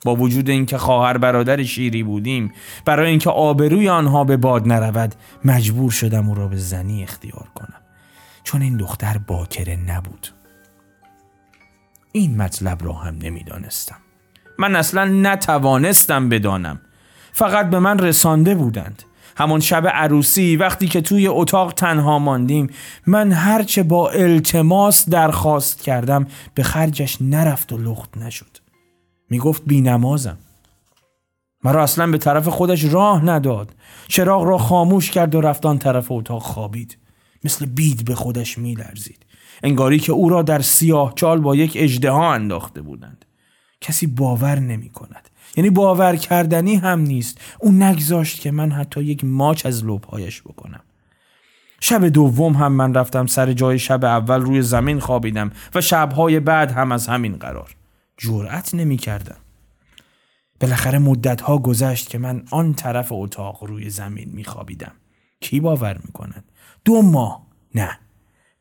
[0.05, 2.53] با وجود اینکه خواهر برادر شیری بودیم
[2.85, 7.81] برای اینکه آبروی آنها به باد نرود مجبور شدم او را به زنی اختیار کنم.
[8.43, 10.27] چون این دختر باکره نبود.
[12.12, 13.97] این مطلب را هم نمی‌دانستم.
[14.57, 16.81] من اصلا نتوانستم بدانم.
[17.31, 19.03] فقط به من رسانده بودند.
[19.38, 22.69] همون شب عروسی وقتی که توی اتاق تنها ماندیم
[23.07, 28.59] من هرچه با التماس درخواست کردم به خرجش نرفت و لخت نشد.
[29.29, 30.37] می‌گفت بی نمازم
[31.63, 33.75] مرا اصلا به طرف خودش راه نداد.
[34.07, 36.97] چراغ را خاموش کرد و رفت آن طرف اتاق خوابید.
[37.43, 39.25] مثل بید به خودش میلرزید.
[39.63, 43.25] انگاری که او را در سیاه چال با یک اجدها انداخته بودند.
[43.81, 47.37] کسی باور نمی کند یعنی باور کردنی هم نیست.
[47.59, 50.81] او نگذاشت که من حتی یک ماچ از لبهایش بکنم.
[51.81, 56.71] شب دوم هم من رفتم سر جای شب اول روی زمین خوابیدم و شبهای بعد
[56.71, 57.75] هم از همین قرار.
[58.19, 59.38] جرأت نمی کردم
[60.60, 64.91] بالاخره مدت ها گذشت که من آن طرف اتاق روی زمین می خوابیدم
[65.39, 66.43] کی باور می کند؟
[66.86, 67.47] دو ماه.
[67.75, 67.99] نه.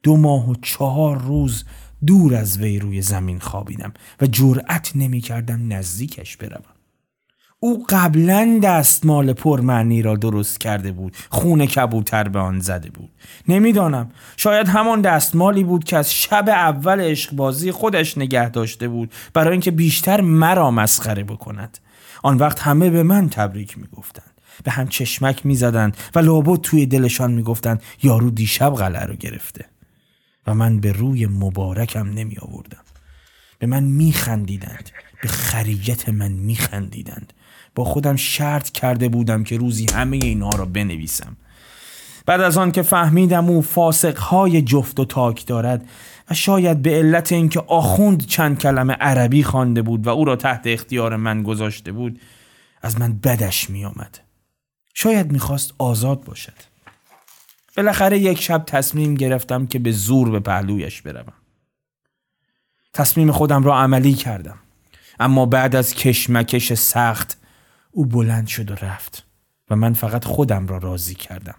[0.03, 1.65] دو ماه و چهار روز
[2.07, 6.78] دور از وی روی زمین خوابیدم و جرأت نمی کردم نزدیکش بروم.
[7.61, 11.17] او قبلا دستمال پرمعنی را درست کرده بود.
[11.31, 13.11] خون کبوتر به آن زده بود.
[13.49, 14.11] نمی‌دانم.
[14.37, 19.71] شاید همان دستمالی بود که از شب اول عشقبازی خودش نگه داشته بود برای اینکه
[19.71, 21.79] بیشتر مرا مسخره بکند.
[22.23, 24.31] آن وقت همه به من تبریک می‌گفتند.
[24.65, 29.65] به هم چشمک می‌زدند و لابد توی دلشان می‌گفتند یارو دیشب قلعه رو گرفته.
[30.47, 32.85] و من به روی مبارکم نمی آوردم
[33.59, 34.91] به من میخندیدند.
[35.23, 37.33] به خریت من میخندیدند.
[37.79, 41.37] با خودم شرط کرده بودم که روزی همه اینها را بنویسم.
[42.27, 45.89] بعد از آن که فهمیدم او فاسقهای جفت و تاک دارد
[46.31, 50.63] و شاید به علت اینکه آخوند چند کلمه عربی خوانده بود و او را تحت
[50.65, 52.21] اختیار من گذاشته بود
[52.83, 54.21] از من بدش می آمد.
[54.95, 56.59] شاید می‌خواست آزاد باشد.
[57.77, 61.33] بالاخره یک شب تصمیم گرفتم که به زور به پهلویش بروم.
[62.93, 64.59] تصمیم خودم را عملی کردم.
[65.21, 67.38] اما بعد از کشمکش سخت
[67.91, 69.25] او بلند شد و رفت
[69.71, 71.55] و من فقط خودم را راضی کردم.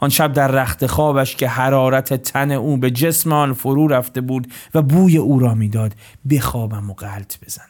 [0.00, 4.52] آن شب در رخت خوابش که حرارت تن او به جسم آن فرو رفته بود
[4.74, 5.94] و بوی او را می‌داد
[6.30, 7.66] بخوابم و قلط بزنم.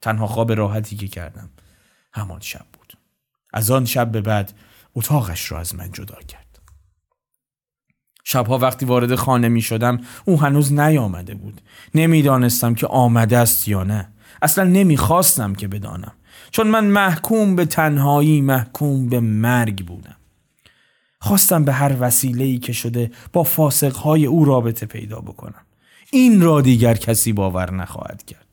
[0.00, 1.50] تنها خواب راحتی که کردم
[2.12, 2.98] همان شب بود.
[3.52, 4.52] از آن شب به بعد
[4.94, 6.60] اتاقش را از من جدا کرد.
[8.24, 11.60] شبها وقتی وارد خانه می شدم او هنوز نیامده بود.
[11.94, 14.11] نمی‌دانستم که آمده است یا نه.
[14.42, 16.12] اصلا نمی‌خواستم که بدانم.
[16.50, 20.16] چون من محکوم به تنهایی محکوم به مرگ بودم.
[21.18, 25.62] خواستم به هر وسیله‌ای که شده با فاسقهای او رابطه پیدا بکنم.
[26.10, 28.46] این را دیگر کسی باور نخواهد کرد.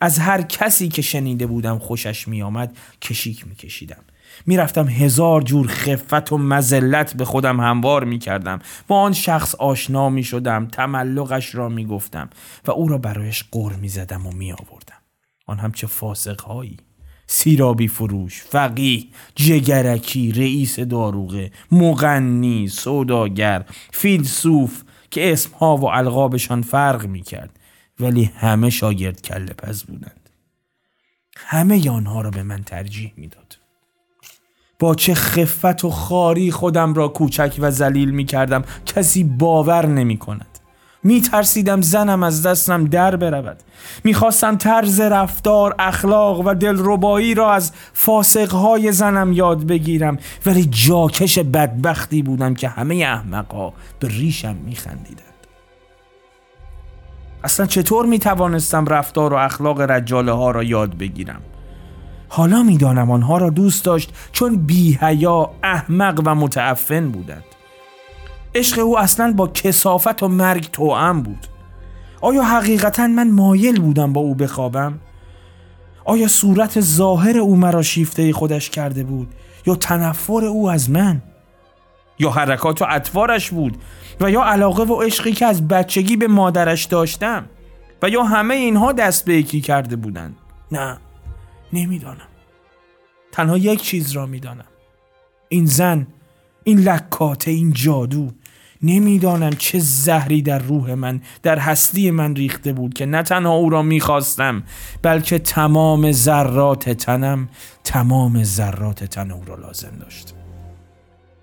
[0.00, 4.02] از هر کسی که شنیده بودم خوشش میآمد کشیک میکشیدم.
[4.46, 8.58] می‌رفتم هزار جور خفت و مزلت به خودم هموار می‌کردم.
[8.88, 12.30] با آن شخص آشنا می شدم تملقش را می‌گفتم
[12.66, 14.99] و او را برایش قر می‌زدم و می آوردم
[15.50, 16.76] آن هم چه فاسقهایی.
[17.26, 27.58] سیرابی فروش فقیه جگرکی رئیس داروغه مغنی سوداگر فیلسوف که اسمها و القابشان فرق می‌کرد
[28.00, 30.30] ولی همه شاگرد کله پز بودند.
[31.36, 33.58] همه آنها را به من ترجیح می‌داد.
[34.78, 40.16] با چه خفت و خاری خودم را کوچک و ذلیل می کردم کسی باور نمی
[40.16, 40.49] کند
[41.02, 43.56] می ترسیدم زنم از دستم در برود.
[44.04, 50.18] می‌خواستم طرز رفتار اخلاق و دلربایی را از فاسقهای زنم یاد بگیرم.
[50.46, 55.24] ولی جاکش بدبختی بودم که همه احمقها به ریشم میخندیدند.
[57.44, 61.40] اصلا چطور می توانستم رفتار و اخلاق رجاله ها را یاد بگیرم؟
[62.28, 67.44] حالا می‌دانم آنها را دوست داشت چون بیهیا احمق و متعفن بودند.
[68.54, 71.46] عشق او اصلا با کسافت و مرگ توام بود.
[72.20, 75.00] آیا حقیقتا من مایل بودم با او بخوابم؟
[76.04, 79.28] آیا صورت ظاهر او مرا شیفته خودش کرده بود؟
[79.66, 81.22] یا تنفر او از من؟
[82.18, 83.76] یا حرکات و اطوارش بود؟
[84.20, 87.46] و یا علاقه و عشقی که از بچگی به مادرش داشتم؟
[88.02, 90.36] و یا همه اینها دست به یکی کرده بودند؟
[90.72, 90.98] نه
[91.72, 92.28] نمی‌دانم.
[93.32, 94.64] تنها یک چیز را می‌دانم.
[95.48, 96.06] این زن
[96.64, 98.30] این لکاته این جادو.
[98.82, 103.70] نمی‌دانم چه زهری در روح من در هستی من ریخته بود که نه تنها او
[103.70, 104.62] را می‌خواستم
[105.02, 107.48] بلکه تمام ذرات تنم
[107.84, 110.34] تمام ذرات تن او را لازم داشت.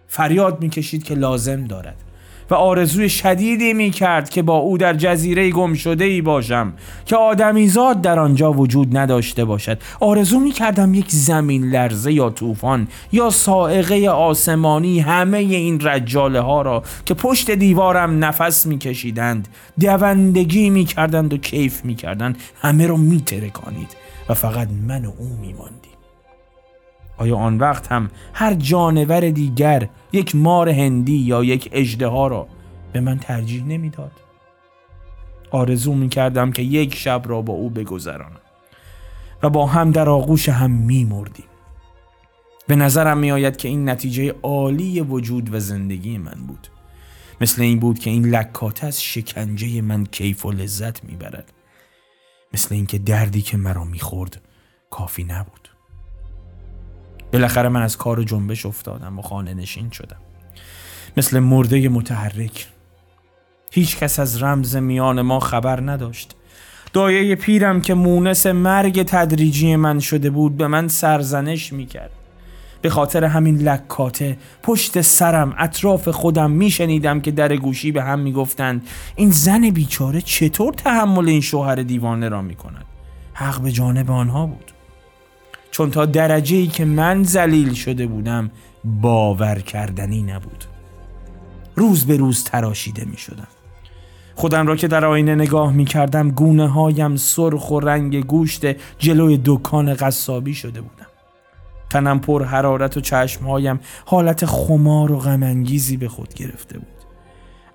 [0.08, 2.04] فریاد می‌کشید که لازم دارد.
[2.50, 6.74] و آرزوی شدیدی می کرد که با او در جزیره گم شده ای باشم
[7.06, 9.78] که آدمیزاد در آنجا وجود نداشته باشد.
[10.00, 16.62] آرزو می کردم یک زمین لرزه یا طوفان یا سائقه آسمانی همه این رجاله ها
[16.62, 19.48] را که پشت دیوارم نفس می کشیدند
[19.80, 23.90] دوندگی می کردند و کیف می کردند همه را می ترکانید
[24.30, 25.97] و فقط من و او می ماندیم
[27.18, 32.48] آیا آن وقت هم هر جانور دیگر یک مار هندی یا یک اجده را
[32.94, 34.12] به من ترجیح نمی‌داد
[35.52, 38.42] آرزو می کردم که یک شب را با او بگذرانم
[39.44, 41.46] و با هم در آغوش هم می مردیم.
[42.68, 46.68] به نظرم می آید که این نتیجه عالی وجود و زندگی من بود
[47.42, 51.54] مثل این بود که این لکات از شکنجه من کیف و لذت می برد.
[52.54, 54.42] مثل اینکه دردی که مرا می‌خورد
[54.90, 55.67] کافی نبود
[57.34, 60.18] بالاخره من از کار جنبش افتادم و خانه نشین شدم.
[61.18, 62.68] مثل مرده متحرک.
[63.72, 66.36] هیچ کس از رمز میان ما خبر نداشت.
[66.94, 72.12] دایه پیرم که مونس مرگ تدریجی من شده بود به من سرزنش می‌کرد.
[72.82, 78.88] به خاطر همین لکاته پشت سرم اطراف خودم میشنیدم که در گوشی به هم می‌گفتند
[79.16, 82.86] این زن بیچاره چطور تحمل این شوهر دیوانه را می‌کند؟
[83.34, 84.72] حق به جانب آنها بود.
[85.78, 88.52] چون تا درجه ای که من زلیل شده بودم
[88.84, 90.66] باور کردنی نبود.
[91.76, 93.48] روز به روز تراشیده می شدم
[94.36, 98.66] خودم را که در آینه نگاه می کردم گونه هایم سرخ و رنگ گوشت
[98.98, 101.08] جلوی دکان قصابی شده بودم.
[101.90, 106.88] تنم پر حرارت و چشمهایم حالت خمار و غمانگیزی به خود گرفته بود.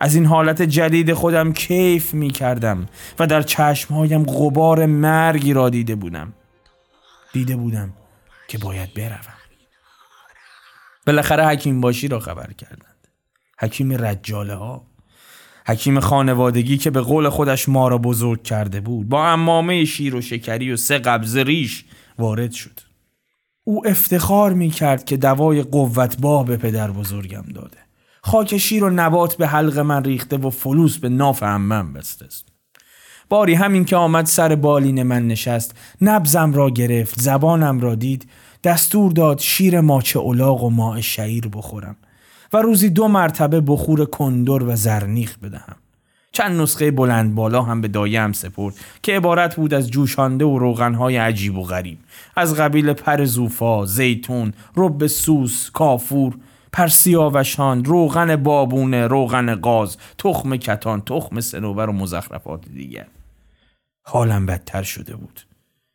[0.00, 2.86] از این حالت جدید خودم کیف می کردم
[3.18, 6.32] و در چشمهایم غبار مرگی را دیده بودم.
[7.32, 7.92] دیده بودم
[8.48, 9.34] که باید بروم.
[11.06, 13.08] بالاخره حکیم باشی را خبر کردند.
[13.58, 14.86] حکیم رجاله ها.
[15.66, 20.20] حکیم خانوادگی که به قول خودش ما را بزرگ کرده بود با امامه شیر و
[20.20, 21.84] شکری و سه قبض ریش
[22.18, 22.80] وارد شد.
[23.64, 27.78] او افتخار می کرد که دوای قوتباه به پدر بزرگم داده.
[28.22, 32.51] خاک شیر و نبات به حلق من ریخته و فلوس به ناف امم بسته است.
[33.28, 35.74] باری همین که آمد سر بالین من نشست.
[36.00, 38.28] نبزم را گرفت زبانم را دید.
[38.64, 41.96] دستور داد شیر ماچه اولاغ و ماء شعیر بخورم.
[42.52, 45.76] و روزی دو مرتبه بخور کندر و زرنیخ بدهم.
[46.32, 51.16] چند نسخه بلند بالا هم به دایم سپرد که عبارت بود از جوشانده و روغنهای
[51.16, 51.98] عجیب و غریب.
[52.36, 56.34] از قبیل پر زوفا، زیتون، رب سوس، کافور،
[56.72, 63.06] پرسیاوشان، روغن بابونه، روغن قاز، تخم کتان، تخم سنوبر و مزخرفات دیگر
[64.02, 65.40] حالم بدتر شده بود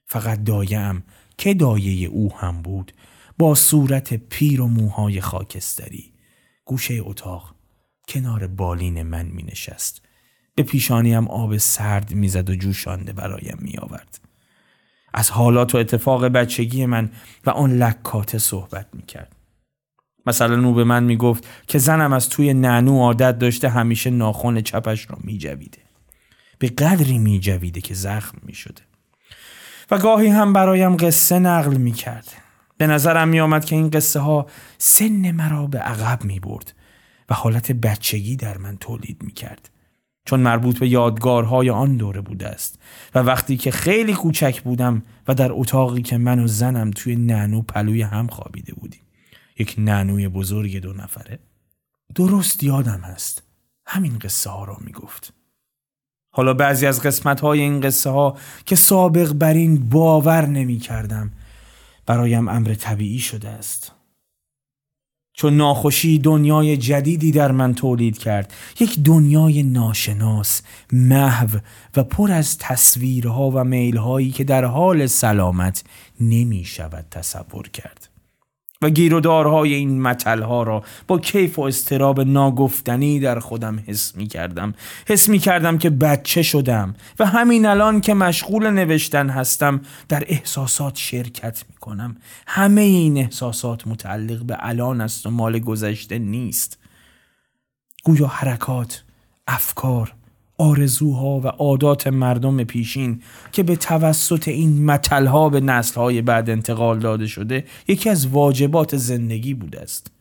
[0.05, 1.03] فقط دایم
[1.37, 2.91] که دایه او هم بود
[3.37, 6.11] با صورت پیر و موهای خاکستری
[6.65, 7.55] گوشه اتاق
[8.07, 10.01] کنار بالین من می نشست
[10.55, 14.19] به پیشانیم آب سرد می‌زد و جوشانده برایم می آورد.
[15.13, 17.11] از حالات و اتفاق بچگی من
[17.45, 19.36] و آن لکاته صحبت می کرد.
[20.27, 24.61] مثلا او به من می گفت که زنم از توی ننو عادت داشته همیشه ناخون
[24.61, 25.77] چپش را می جویده.
[26.59, 28.81] به قدری می جویده که زخم می شده.
[29.91, 32.33] و گاهی هم برایم قصه نقل می کرد.
[32.77, 34.47] به نظرم می آمد که این قصه ها
[34.77, 36.73] سن مرا به عقب می برد
[37.29, 39.69] و حالت بچگی در من تولید می کرد.
[40.25, 42.79] چون مربوط به یادگارهای آن دوره بوده است
[43.15, 47.61] و وقتی که خیلی کوچک بودم و در اتاقی که من و زنم توی نانو
[47.61, 49.06] پلوی هم خوابیده بودیم
[49.59, 51.39] یک نانوی بزرگ دو نفره.
[52.15, 53.43] درست یادم هست.
[53.85, 55.33] همین قصه ها را می گفت
[56.33, 61.31] حالا بعضی از قسمت های این قصه ها که سابق بر این باور نمی کردم
[62.05, 63.91] برایم امر طبیعی شده است.
[65.33, 71.59] چون ناخوشی دنیای جدیدی در من تولید کرد یک دنیای ناشناس محو
[71.95, 75.83] و پر از تصویرها و میلهایی که در حال سلامت
[76.19, 78.06] نمی شود تصور کرد.
[78.81, 84.73] و گیرودارهای این متلها را با کیف و استراب ناگفتنی در خودم حس می کردم
[85.07, 90.95] حس می کردم که بچه شدم و همین الان که مشغول نوشتن هستم در احساسات
[90.95, 92.15] شرکت می کنم
[92.47, 96.79] همه این احساسات متعلق به الان است و مال گذشته نیست.
[98.03, 99.03] گویا حرکات
[99.47, 100.13] افکار
[100.57, 107.27] آرزوها و عادات مردم پیشین که به توسط این متلها به نسلهای بعد انتقال داده
[107.27, 110.11] شده یکی از واجبات زندگی بوده است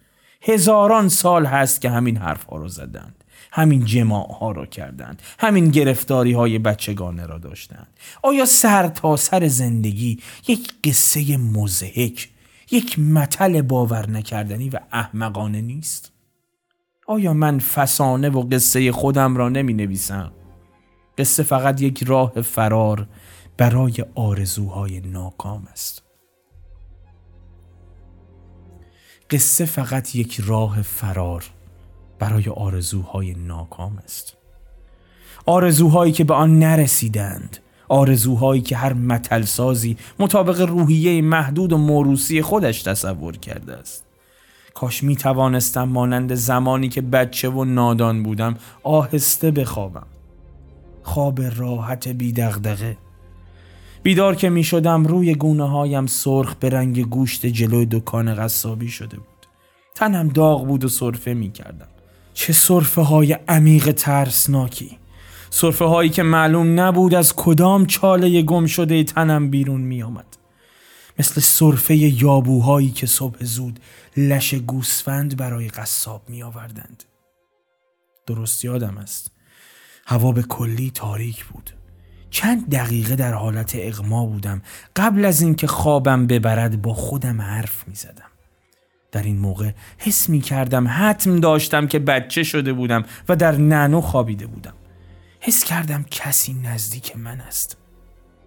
[0.43, 6.32] هزاران سال هست که همین حرفها را زدند همین جماع ها را کردند همین گرفتاری
[6.32, 7.89] های بچگانه را داشتند
[8.22, 10.18] آیا سر تا سر زندگی
[10.49, 12.28] یک قصه مزهک
[12.70, 16.15] یک متل باور نکردنی و احمقانه نیست؟
[17.07, 20.32] آیا من فسانه و قصه خودم را نمی نویسم؟
[21.18, 23.07] قصه فقط یک راه فرار
[23.57, 26.02] برای آرزوهای ناکام است.
[29.30, 31.44] قصه فقط یک راه فرار
[32.18, 34.36] برای آرزوهای ناکام است.
[35.46, 42.82] آرزوهایی که به آن نرسیدند آرزوهایی که هر متلسازی مطابق روحیه محدود و موروسی خودش
[42.82, 44.05] تصور کرده است
[44.77, 50.07] کاش می توانستم مانند زمانی که بچه و نادان بودم آهسته بخوابم.
[51.03, 52.97] خواب راحت بی دغدغه
[54.03, 59.16] بیدار که می شدم روی گونه هایم سرخ به رنگ گوشت جلوی دکان قصابی شده
[59.16, 59.47] بود.
[59.95, 61.89] تنم داغ بود و صرفه می کردم
[62.35, 64.99] چه صرفه های عمیق ترسناکی.
[65.51, 70.37] صرفه هایی که معلوم نبود از کدام چاله گم شده تنم بیرون می آمد
[71.18, 73.80] مثل صرفه یابوهایی که صبح زود
[74.16, 77.04] لش گوسفند برای قصاب می آوردند.
[78.26, 79.30] درست یادم است.
[80.06, 81.70] هوا به کلی تاریک بود.
[82.30, 84.62] چند دقیقه در حالت اغما بودم
[84.96, 88.30] قبل از اینکه خوابم ببرد با خودم حرف می زدم.
[89.12, 94.00] در این موقع حس می کردم حتم داشتم که بچه شده بودم و در نانو
[94.00, 94.74] خوابیده بودم
[95.40, 97.76] حس کردم کسی نزدیک من است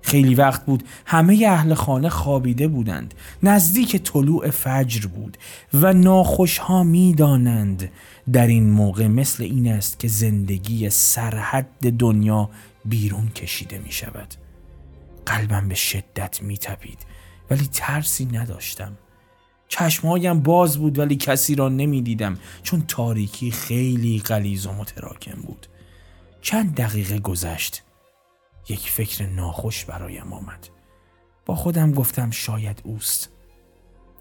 [0.09, 3.13] خیلی وقت بود همه اهل خانه خوابیده بودند.
[3.43, 5.37] نزدیک طلوع فجر بود
[5.73, 7.91] و ناخوشها می دانند
[8.33, 12.49] در این موقع مثل این است که زندگی سرحد دنیا
[12.85, 14.33] بیرون کشیده می شود
[15.25, 16.99] قلبم به شدت می تپید
[17.51, 18.97] ولی ترسی نداشتم.
[19.67, 25.67] چشمهایم باز بود ولی کسی را نمی دیدم چون تاریکی خیلی غلیظ و متراکم بود.
[26.41, 27.83] چند دقیقه گذشت.
[28.69, 30.67] یک فکر ناخوش برایم آمد.
[31.45, 33.29] با خودم گفتم شاید اوست.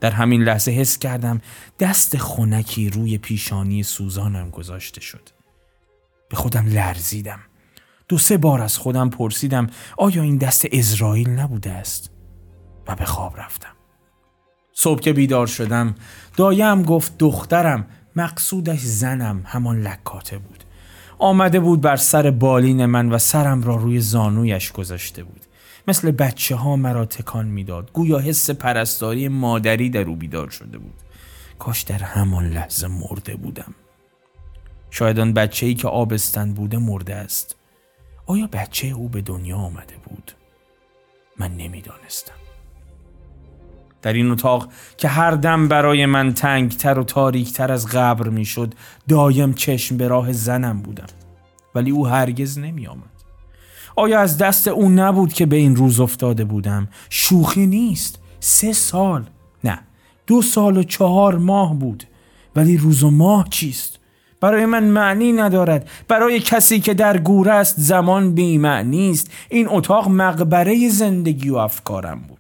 [0.01, 1.41] در همین لحظه حس کردم
[1.79, 5.29] دست خونکی روی پیشانی سوزانم گذاشته شد.
[6.29, 7.41] به خودم لرزیدم.
[8.09, 9.67] دو سه بار از خودم پرسیدم
[9.99, 12.11] آیا این دست اسرائیل نبوده است؟
[12.87, 13.73] و به خواب رفتم.
[14.73, 15.95] صبح که بیدار شدم
[16.37, 17.87] دایم گفت دخترم
[18.17, 20.58] مقصودش زنم همان لکاته بود.
[21.19, 25.41] آمده بود بر سر بالین من و سرم را روی زانویش گذاشته بود.
[25.89, 27.93] مثل بچه ها مرا تکان می‌داد.
[27.93, 30.95] گویا حس پرستاری مادری در او بیدار شده بود.
[31.59, 33.75] کاش در همان لحظه مرده بودم.
[34.91, 37.57] شاید آن بچه ای که آبستن بوده مرده است.
[38.27, 40.33] آیا بچه او به دنیا آمده بود؟
[41.39, 42.48] من نمی‌دانستم.
[44.03, 48.75] در این اتاق که هر دم برای من تنگتر و تاریکتر از قبر می‌شد
[49.09, 51.07] دایم چشم به راه زنم بودم.
[51.75, 53.19] ولی او هرگز نمی آمد.
[53.97, 58.19] آیا از دست او نبود که به این روز افتاده بودم؟ شوخی نیست.
[58.41, 59.25] سه سال.
[59.65, 59.79] نه
[60.27, 62.05] دو سال و چهار ماه بود.
[62.57, 63.99] ولی روز و ماه چیست؟
[64.41, 65.89] برای من معنی ندارد.
[66.09, 69.31] برای کسی که در گور است زمان بی معنی است.
[69.49, 72.38] این اتاق مقبره زندگی و افکارم بود.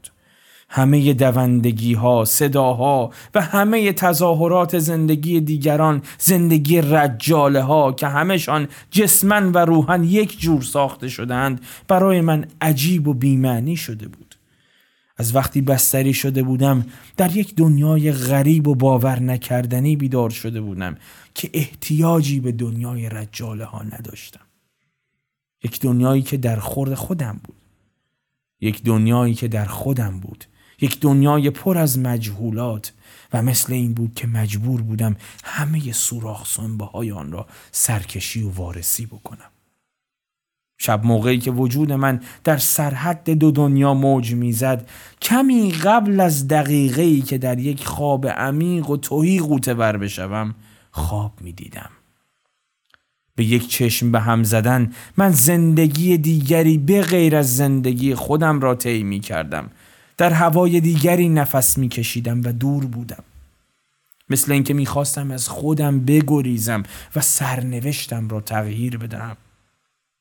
[0.68, 9.52] همه دوندگی ها، صداها و همه تظاهرات زندگی دیگران زندگی رجاله ها که همشان جسمن
[9.52, 14.34] و روحن یک جور ساخته شدند برای من عجیب و بیمعنی شده بود.
[15.16, 20.96] از وقتی بستری شده بودم در یک دنیای غریب و باور نکردنی بیدار شده بودم
[21.34, 24.40] که احتیاجی به دنیای رجاله ها نداشتم.
[25.64, 27.56] یک دنیایی که در خورد خودم بود.
[28.60, 30.44] یک دنیایی که در خودم بود
[30.80, 32.92] یک دنیای پر از مجهولات
[33.32, 38.50] و مثل این بود که مجبور بودم همه سوراخ سنبه های آن را سرکشی و
[38.50, 39.50] وارسی بکنم.
[40.80, 44.88] شب موقعی که وجود من در سرحد دو دنیا موج می‌زد
[45.22, 50.54] کمی قبل از دقیقه ای که در یک خواب عمیق و توهی قوطه بر بشوم
[50.90, 51.90] خواب می‌دیدم.
[53.34, 58.74] به یک چشم به هم زدن من زندگی دیگری به غیر از زندگی خودم را
[58.74, 59.70] طی می کردم
[60.18, 63.24] در هوای دیگری نفس میکشیدم و دور بودم.
[64.28, 66.82] مثل اینکه می‌خواستم از خودم بگریزم
[67.16, 69.36] و سرنوشتم را تغییر بدهم.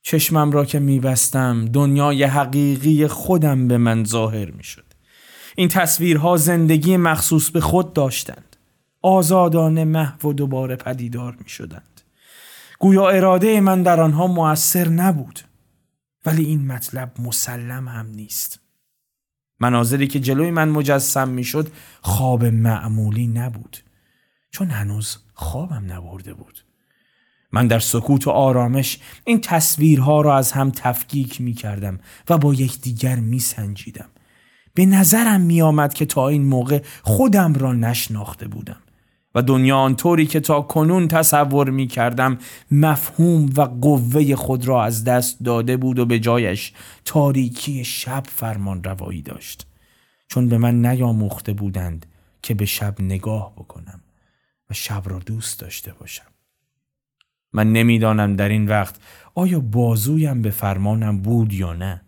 [0.01, 4.83] چشمم را که میبستم دنیای حقیقی خودم به من ظاهر می‌شد.
[5.55, 8.55] این تصویرها زندگی مخصوص به خود داشتند.
[9.01, 12.01] آزادانه محو و دوباره پدیدار می شدند.
[12.79, 15.39] گویا اراده من در آنها موثر نبود.
[16.25, 18.66] ولی این مطلب مسلم هم نیست.
[19.59, 23.77] مناظری که جلوی من مجسم می‌شد خواب معمولی نبود
[24.51, 26.63] چون هنوز خوابم نبرده بود
[27.51, 31.99] من در سکوت و آرامش این تصویرها را از هم تفکیک می کردم
[32.29, 34.09] و با یکدیگر می سنجیدم.
[34.73, 38.81] به نظرم می آمد که تا این موقع خودم را نشناخته بودم.
[39.37, 42.37] و دنیا آنطوری که تا کنون تصور می کردم
[42.71, 46.73] مفهوم و قوه خود را از دست داده بود و به جایش
[47.05, 49.67] تاریکی شب فرمان روایی داشت.
[50.27, 52.05] چون به من نیاموخته بودند
[52.41, 54.01] که به شب نگاه بکنم
[54.69, 56.31] و شب را دوست داشته باشم.
[57.53, 58.95] من نمی‌دانم در این وقت
[59.35, 62.01] آیا بازویم به فرمانم بود یا نه.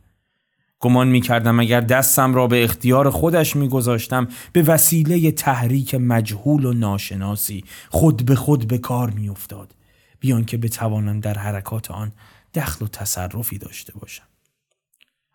[0.80, 6.66] گمان می کردم اگر دستم را به اختیار خودش می گذاشتم به وسیله تحریک مجهول
[6.66, 9.76] و ناشناسی خود به خود به کار می افتاد
[10.20, 12.12] بیان که بتوانم در حرکات آن
[12.54, 14.24] دخل و تصرفی داشته باشم.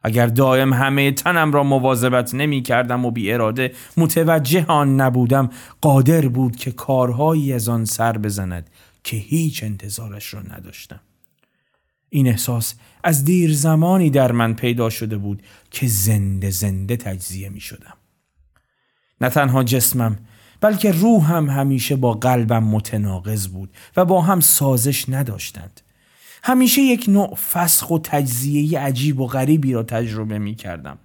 [0.03, 6.29] اگر دائم همه تنم را مواظبت نمی کردم و بی اراده متوجه آن نبودم قادر
[6.29, 8.71] بود که کارهایی از آن سر بزند
[9.05, 11.01] که هیچ انتظارش را نداشتم.
[12.15, 17.61] این احساس از دیر زمانی در من پیدا شده بود که زنده زنده تجزیه می
[17.61, 17.95] شدم.
[19.21, 20.19] نه تنها جسمم
[20.61, 25.81] بلکه روحم همیشه با قلبم متناقض بود و با هم سازش نداشتند.
[26.43, 30.99] همیشه یک نوع فسخ و تجزیه عجیب و غریبی را تجربه می کردم.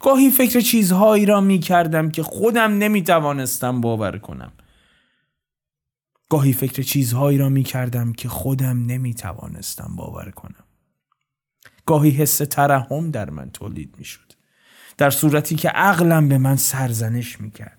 [0.00, 4.52] گاهی فکر چیزهایی را می کردم که خودم نمی توانستم باور کنم.
[6.34, 10.64] گاهی فکر چیزهایی را می کردم که خودم نمی توانستم باور کنم.
[11.86, 14.32] گاهی حس ترحم در من تولید می شد.
[14.98, 17.78] در صورتی که عقلم به من سرزنش می کرد.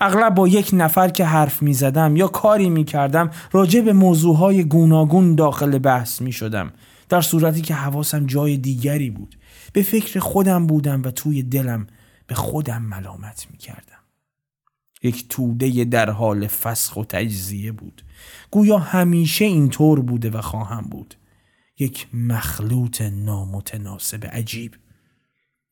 [0.00, 4.64] اغلب با یک نفر که حرف می زدم یا کاری می کردم راجع به موضوعهای
[4.64, 6.72] گوناگون داخل بحث می شدم
[7.08, 9.38] در صورتی که حواسم جای دیگری بود
[9.72, 11.86] به فکر خودم بودم و توی دلم
[12.26, 13.95] به خودم ملامت می کردم.
[15.02, 18.02] یک توده در حال فسخ و تجزیه بود.
[18.50, 21.14] گویا همیشه اینطور بوده و خواهم بود.
[21.78, 24.74] یک مخلوط نامتناسب عجیب.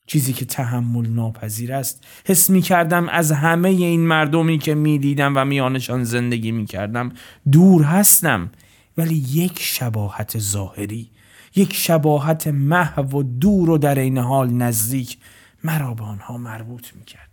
[0.07, 2.05] چیزی که تحمل ناپذیر است.
[2.27, 7.13] حس می کردم از همه این مردمی که می دیدم و میانشان زندگی می کردم
[7.53, 8.51] دور هستم.
[8.97, 11.11] ولی یک شباهت ظاهری
[11.57, 15.19] یک شباهت محو و دور و در این حال نزدیک
[15.65, 17.24] مرا به آنها مربوط می کرد.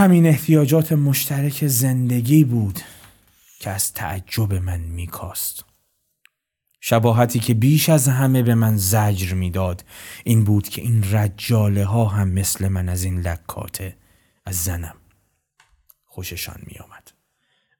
[0.00, 2.80] همین احتیاجات مشترک زندگی بود
[3.58, 5.64] که از تعجب من میکاست.
[6.80, 9.84] شباهتی که بیش از همه به من زجر می‌داد
[10.24, 13.96] این بود که این رجاله ها هم مثل من از این لکاته
[14.46, 14.94] از زنم
[16.04, 17.12] خوششان می آمد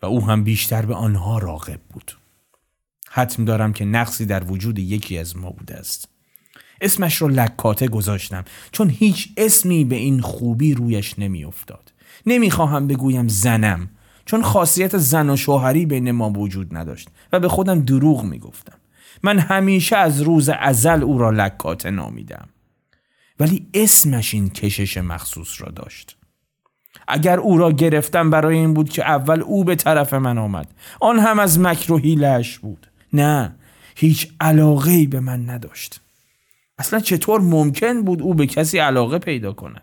[0.03, 2.19] و او هم بیشتر به آنها راغب بود.
[3.11, 6.09] حتم دارم که نقصی در وجود یکی از ما بوده است.
[6.81, 11.90] اسمش رو لکاته گذاشتم چون هیچ اسمی به این خوبی رویش نمیافتاد.
[12.27, 13.89] نمی‌خواهم بگویم زنم
[14.25, 18.77] چون خاصیت زن و شوهری بین ما وجود نداشت و به خودم دروغ می‌گفتم.
[19.23, 22.49] من همیشه از روز ازل او را لکاته نامیدم.
[23.41, 26.17] ولی اسمش این کشش مخصوص را داشت.
[27.09, 30.75] اگر او را گرفتم برای این بود که اول او به طرف من آمد.
[31.01, 32.01] آن هم از مکر و
[32.63, 32.87] بود.
[33.13, 33.55] نه
[33.97, 36.01] هیچ علاقه به من نداشت.
[36.79, 39.83] اصلا چطور ممکن بود او به کسی علاقه پیدا کند؟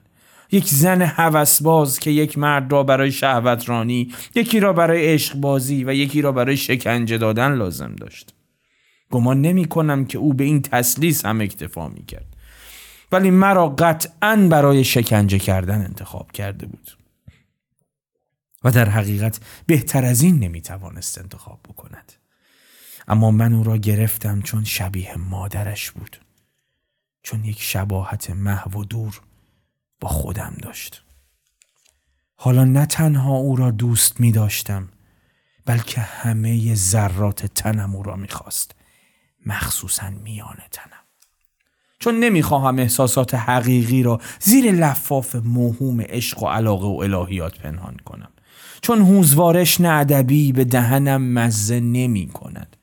[0.52, 5.84] یک زن هوسباز که یک مرد را برای شهوت رانی یکی را برای عشق بازی
[5.84, 8.34] و یکی را برای شکنجه دادن لازم داشت.
[9.10, 12.26] گمان نمی کنم که او به این تسلیس هم اکتفا می کرد.
[13.12, 16.98] ولی مرا قطعا برای شکنجه کردن انتخاب کرده بود.
[18.64, 22.14] و در حقیقت بهتر از این نمی توانست انتخاب بکند.
[23.08, 26.18] اما من او را گرفتم چون شبیه مادرش بود.
[27.24, 29.22] چون یک شباهت محو و دور
[30.00, 31.04] با خودم داشت.
[32.36, 34.90] حالا نه تنها او را دوست می داشتم
[35.66, 38.76] بلکه همه ذرات تنم او را می خواست.
[39.46, 41.04] مخصوصا میان تنم.
[42.00, 48.32] چون نمی‌خواهم احساسات حقیقی را زیر لفاف موهوم عشق و علاقه و الهیات پنهان کنم.
[48.82, 52.77] چون هوزوارش ادبی به دهنم مزه نمی کند.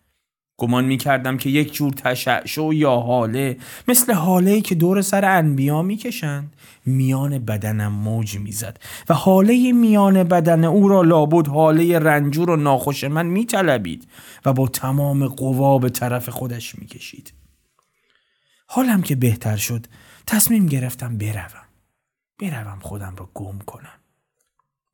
[0.57, 3.57] گمان می کردم که یک جور تشعشع یا حاله
[3.89, 10.25] مثل حاله که دور سر انبیا می کشند میان بدنم موج می‌زد و حاله میان
[10.25, 14.09] بدن او را لابد حاله رنجور و ناخوش من می طلبید
[14.45, 17.33] و با تمام قوا به طرف خودش می کشید.
[18.67, 19.87] حالم که بهتر شد
[20.27, 21.67] تصمیم گرفتم بروم.
[22.41, 24.04] بروم خودم را گم کنم.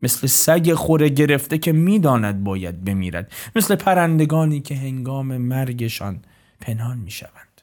[0.03, 6.23] مثل سگ خوره گرفته که می‌داند باید بمیرد مثل پرندگانی که هنگام مرگشان
[6.61, 7.61] پنهان می‌شوند.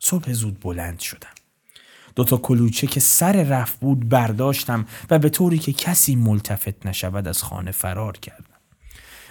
[0.00, 1.28] صبح زود بلند شدم.
[2.14, 7.42] دوتا کلوچه که سر رفت بود برداشتم و به طوری که کسی ملتفت نشود از
[7.42, 8.46] خانه فرار کردم.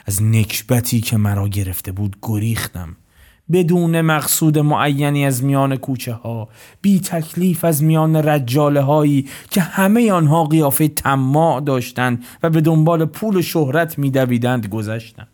[0.05, 2.95] از نکبتی که مرا گرفته بود گریختم.
[3.53, 6.49] بدون مقصود معینی از میان کوچه ها
[6.81, 13.05] بی تکلیف از میان رجاله هایی که همه آنها قیافه تماع داشتند و به دنبال
[13.05, 15.27] پول و شهرت میدویدند گذشتم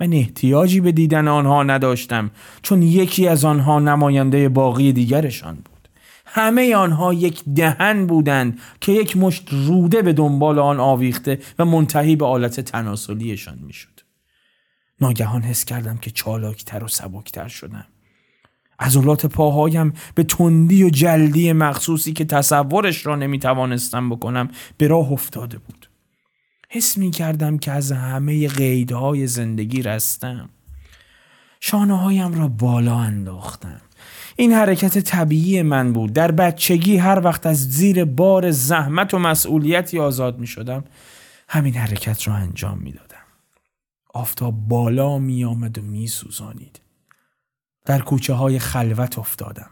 [0.00, 2.30] من احتیاجی به دیدن آنها نداشتم
[2.62, 5.88] چون یکی از آنها نماینده باقی دیگرشان بود.
[6.26, 12.16] همه آنها یک دهن بودند که یک مشت روده به دنبال آن آویخته و منتهی
[12.16, 13.95] به آلت تناسلیشان می‌شد.
[15.00, 17.86] ناگهان حس کردم که چالاکتر و سبکتر شدم.
[18.78, 25.12] عضلات پاهایم به تندی و جلدی مخصوصی که تصورش را نمی توانستم بکنم به راه
[25.12, 25.90] افتاده بود.
[26.68, 30.48] حس می کردم که از همه قیدهای زندگی رستم.
[31.60, 33.80] شانه هایم را بالا انداختم.
[34.36, 36.12] این حرکت طبیعی من بود.
[36.12, 40.84] در بچگی هر وقت از زیر بار زحمت و مسئولیتی آزاد می شدم
[41.48, 43.05] همین حرکت را انجام می دادم.
[44.16, 46.80] آفتاب بالا می آمد و می سوزانید.
[47.84, 49.70] در کوچه های خلوت افتادم.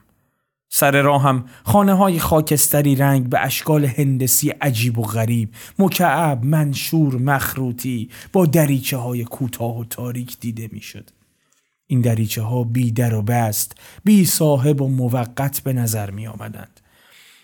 [0.68, 8.10] سر راهم خانه های خاکستری رنگ به اشکال هندسی عجیب و غریب مکعب منشور مخروطی
[8.32, 11.10] با دریچه های کوتاه و تاریک دیده می‌شد.
[11.86, 16.80] این دریچه ها بی در و بست بی صاحب و موقت به نظر می آمدند.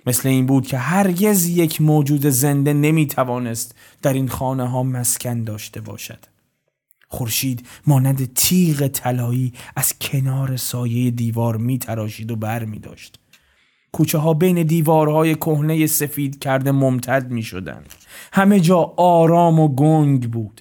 [0.06, 5.44] مثل این بود که هرگز یک موجود زنده نمی توانست در این خانه ها مسکن
[5.44, 6.29] داشته باشد.
[7.10, 13.20] خورشید مانند تیغ طلایی از کنار سایه دیوار می تراشید و بر می داشت.
[13.92, 17.94] کوچه ها بین دیوارهای کهنه سفید کرده ممتد می شدند.
[18.32, 20.60] همه جا آرام و گنگ بود.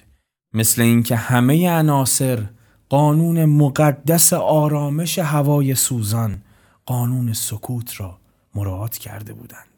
[0.54, 2.48] مثل اینکه همه عناصر
[2.88, 6.42] قانون مقدس آرامش هوای سوزان
[6.86, 8.18] قانون سکوت را
[8.54, 9.69] مراعات کرده بودند.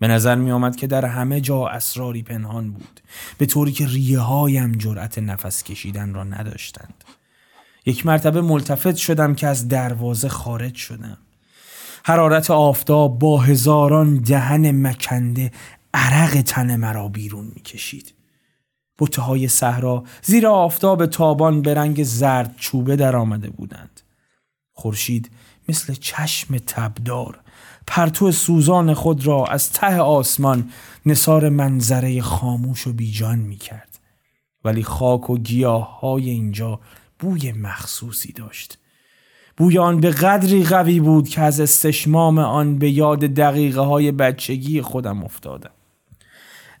[0.00, 3.00] به نظر می آمد که در همه جا اسراری پنهان بود
[3.38, 7.04] به طوری که ریه هایم جرأت نفس کشیدن را نداشتند.
[7.86, 11.18] یک مرتبه ملتفت شدم که از دروازه خارج شدم.
[12.04, 15.50] حرارت آفتاب با هزاران دهن مکنده
[15.94, 18.14] عرق تن مرا بیرون می کشید.
[18.98, 24.00] بوته های صحرا زیر آفتاب تابان به رنگ زرد چوبه در آمده بودند.
[24.72, 25.30] خورشید
[25.68, 27.40] مثل چشم تبدار
[27.86, 30.70] پرتو سوزان خود را از ته آسمان
[31.06, 33.98] نصار منظره خاموش و بیجان می کرد.
[34.64, 36.80] ولی خاک و گیاه های اینجا
[37.18, 38.78] بوی مخصوصی داشت.
[39.56, 44.82] بوی آن به قدری قوی بود که از استشمام آن به یاد دقیقه های بچگی
[44.82, 45.70] خودم افتادم.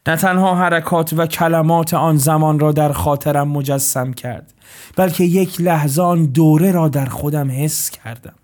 [0.06, 4.54] نه تنها حرکات و کلمات آن زمان را در خاطرم مجسم کرد
[4.96, 8.34] بلکه یک لحظه آن دوره را در خودم حس کردم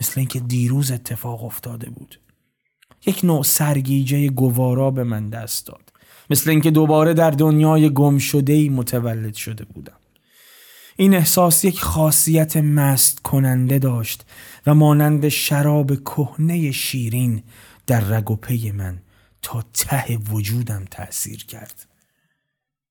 [0.00, 2.20] مثل اینکه دیروز اتفاق افتاده بود.
[3.06, 5.92] یک نوع سرگیجه گوارا به من دست داد.
[6.30, 9.98] مثل اینکه دوباره در دنیای گم شده متولد شده بودم.
[10.96, 14.24] این احساس یک خاصیت مست کننده داشت
[14.66, 17.42] و مانند شراب کهنه شیرین
[17.86, 18.98] در رگ و پی من
[19.42, 21.86] تا ته وجودم تأثیر کرد.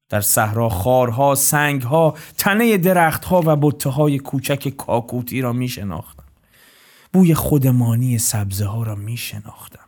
[0.09, 6.16] در صحرا خارها، سنگها، تنه درختها و بطه های کوچک کاکوتی را می شناختم.
[7.17, 9.79] بوی خودمانی سبزه ها را می شناختم.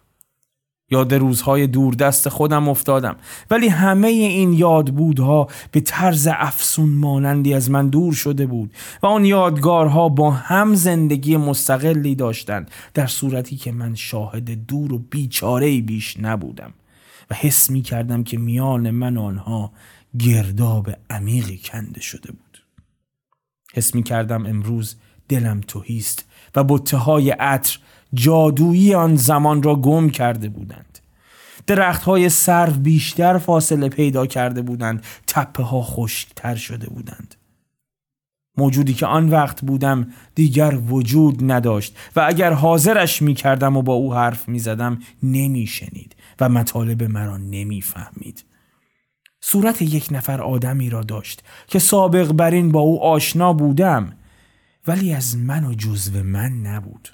[0.91, 3.15] یاد روزهای دوردست خودم افتادم
[3.51, 8.73] ولی همه این یادبودها به طرز افسون مانندی از من دور شده بود
[9.03, 14.97] و آن یادگارها با هم زندگی مستقلی داشتند در صورتی که من شاهد دور و
[14.97, 16.73] بیچاره بیش نبودم
[17.29, 19.71] و حس می کردم که میان من آنها
[20.19, 22.63] گرداب عمیقی کنده شده بود
[23.73, 24.95] حس می کردم امروز
[25.29, 27.79] دلم توهیست و بطه های عطر
[28.13, 30.99] جادویی آن زمان را گم کرده بودند.
[31.67, 37.35] درخت های سرو بیشتر فاصله پیدا کرده بودند تپه ها خشکتر شده بودند.
[38.57, 43.93] موجودی که آن وقت بودم دیگر وجود نداشت و اگر حاضرش می کردم و با
[43.93, 48.45] او حرف می زدم نمی شنید و مطالب مرا نمی فهمید.
[49.41, 54.13] صورت یک نفر آدمی را داشت که سابق بر این با او آشنا بودم.
[54.89, 57.09] ولی از من و جزو من نبود.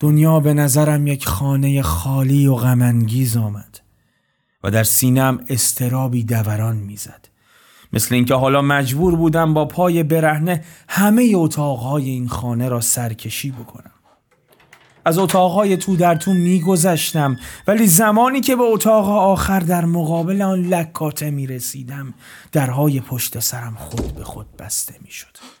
[0.00, 3.80] دنیا به نظرم یک خانه خالی و غمانگیز آمد
[4.64, 7.28] و در سینم استرابی دوران می‌زد
[7.92, 13.92] مثل اینکه حالا مجبور بودم با پای برهنه همه اتاقهای این خانه را سرکشی بکنم
[15.04, 17.36] از اتاقهای تو در تو میگذشتم
[17.66, 22.14] ولی زمانی که به اتاق آخر در مقابل آن لکاته می رسیدم
[22.52, 25.55] درهای پشت سرم خود به خود بسته می شد.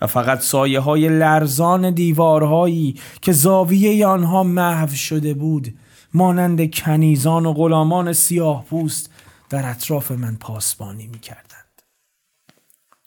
[0.00, 5.74] و فقط سایه های لرزان دیوارهایی که زاویه آنها محو شده بود
[6.14, 9.10] مانند کنیزان و غلامان سیاه پوست
[9.48, 11.82] در اطراف من پاسبانی می کردند.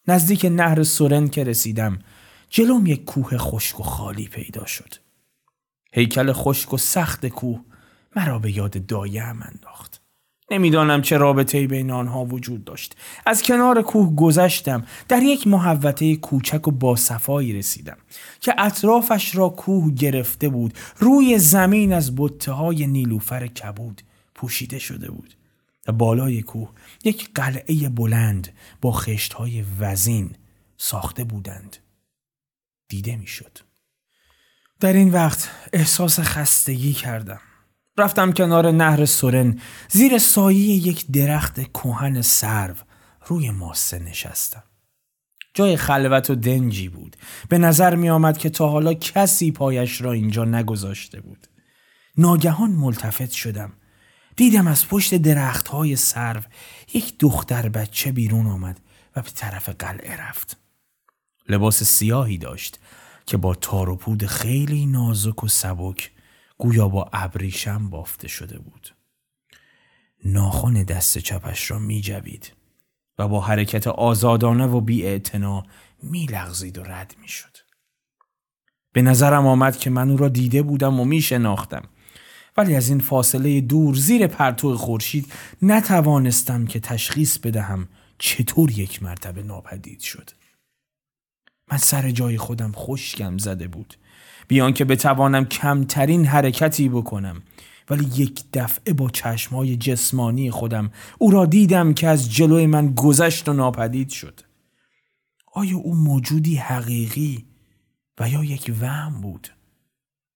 [0.07, 1.99] نزدیک نهر سورن که رسیدم
[2.49, 4.93] جلوم یک کوه خشک و خالی پیدا شد.
[5.93, 7.59] هیکل خشک و سخت کوه
[8.15, 10.00] مرا به یاد دایه انداخت.
[10.51, 12.95] نمی‌دانم چه رابطه بین آنها وجود داشت.
[13.25, 17.97] از کنار کوه گذشتم در یک محوطه کوچک و باصفایی رسیدم
[18.39, 20.73] که اطرافش را کوه گرفته بود.
[20.97, 24.01] روی زمین از بطه های نیلوفر کبود
[24.35, 25.33] پوشیده شده بود.
[25.87, 26.69] و بالای کوه
[27.03, 30.35] یک قلعه بلند با خشت های وزین
[30.77, 31.77] ساخته بودند.
[32.87, 33.57] دیده می‌شد.
[34.79, 37.39] در این وقت احساس خستگی کردم.
[37.97, 42.75] رفتم کنار نهر سورن زیر سایه یک درخت کوهن سرو
[43.25, 44.63] روی ماسه نشستم.
[45.53, 47.15] جای خلوت و دنجی بود.
[47.49, 51.47] به نظر می آمد که تا حالا کسی پایش را اینجا نگذاشته بود.
[52.17, 53.73] ناگهان ملتفت شدم.
[54.35, 56.41] دیدم از پشت درخت های سرو
[56.93, 58.79] یک دختر بچه بیرون آمد
[59.15, 60.57] و به طرف قلعه رفت.
[61.49, 62.79] لباس سیاهی داشت
[63.25, 66.11] که با تار و پود خیلی نازک و سبک
[66.61, 68.95] گویا با ابریشم بافته شده بود.
[70.25, 72.53] ناخن دست چپش را می جوید
[73.17, 75.21] و با حرکت آزادانه و بی
[76.03, 77.57] می لغزید و رد می شد.
[78.93, 81.83] به نظرم آمد که من او را دیده بودم و می شناختم
[82.57, 87.87] ولی از این فاصله دور زیر پرتو خورشید نتوانستم که تشخیص بدهم
[88.17, 90.29] چطور یک مرتبه ناپدید شد
[91.71, 93.95] من سر جای خودم خشکم زده بود
[94.51, 97.41] بیان که بتوانم کمترین حرکتی بکنم
[97.89, 103.49] ولی یک دفعه با چشمهای جسمانی خودم او را دیدم که از جلوی من گذشت
[103.49, 104.39] و ناپدید شد
[105.53, 107.45] آیا او موجودی حقیقی
[108.19, 109.47] و یا یک وهم بود؟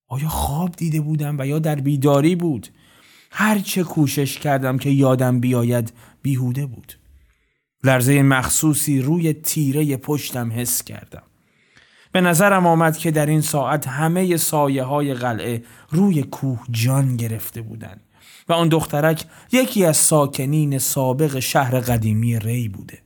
[0.07, 2.68] آیا خواب دیده بودم و یا در بیداری بود؟
[3.32, 6.93] هرچه کوشش کردم که یادم بیاید بیهوده بود
[7.84, 11.24] لرزه مخصوصی روی تیره پشتم حس کردم
[12.16, 17.61] به نظرم آمد که در این ساعت همه سایه های قلعه روی کوه جان گرفته
[17.61, 18.01] بودند
[18.47, 23.01] و آن دخترک یکی از ساکنین سابق شهر قدیمی ری بوده.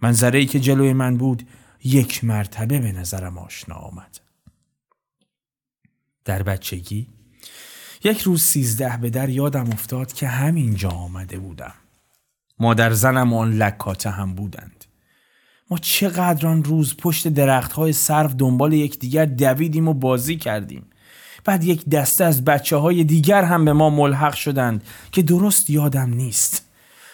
[0.00, 1.48] منظره که جلوی من بود
[1.84, 4.20] یک مرتبه به نظرم آشنا آمد.
[6.24, 7.08] در بچگی
[8.04, 11.74] یک روز سیزده به در یادم افتاد که همینجا آمده بودم.
[12.58, 14.79] مادر زنم آن لکاته هم بودند.
[15.70, 20.86] ما چقدر آن روز پشت درخت های صرف دنبال یکدیگر دویدیم و بازی کردیم.
[21.44, 26.10] بعد یک دسته از بچه های دیگر هم به ما ملحق شدند که درست یادم
[26.14, 26.66] نیست.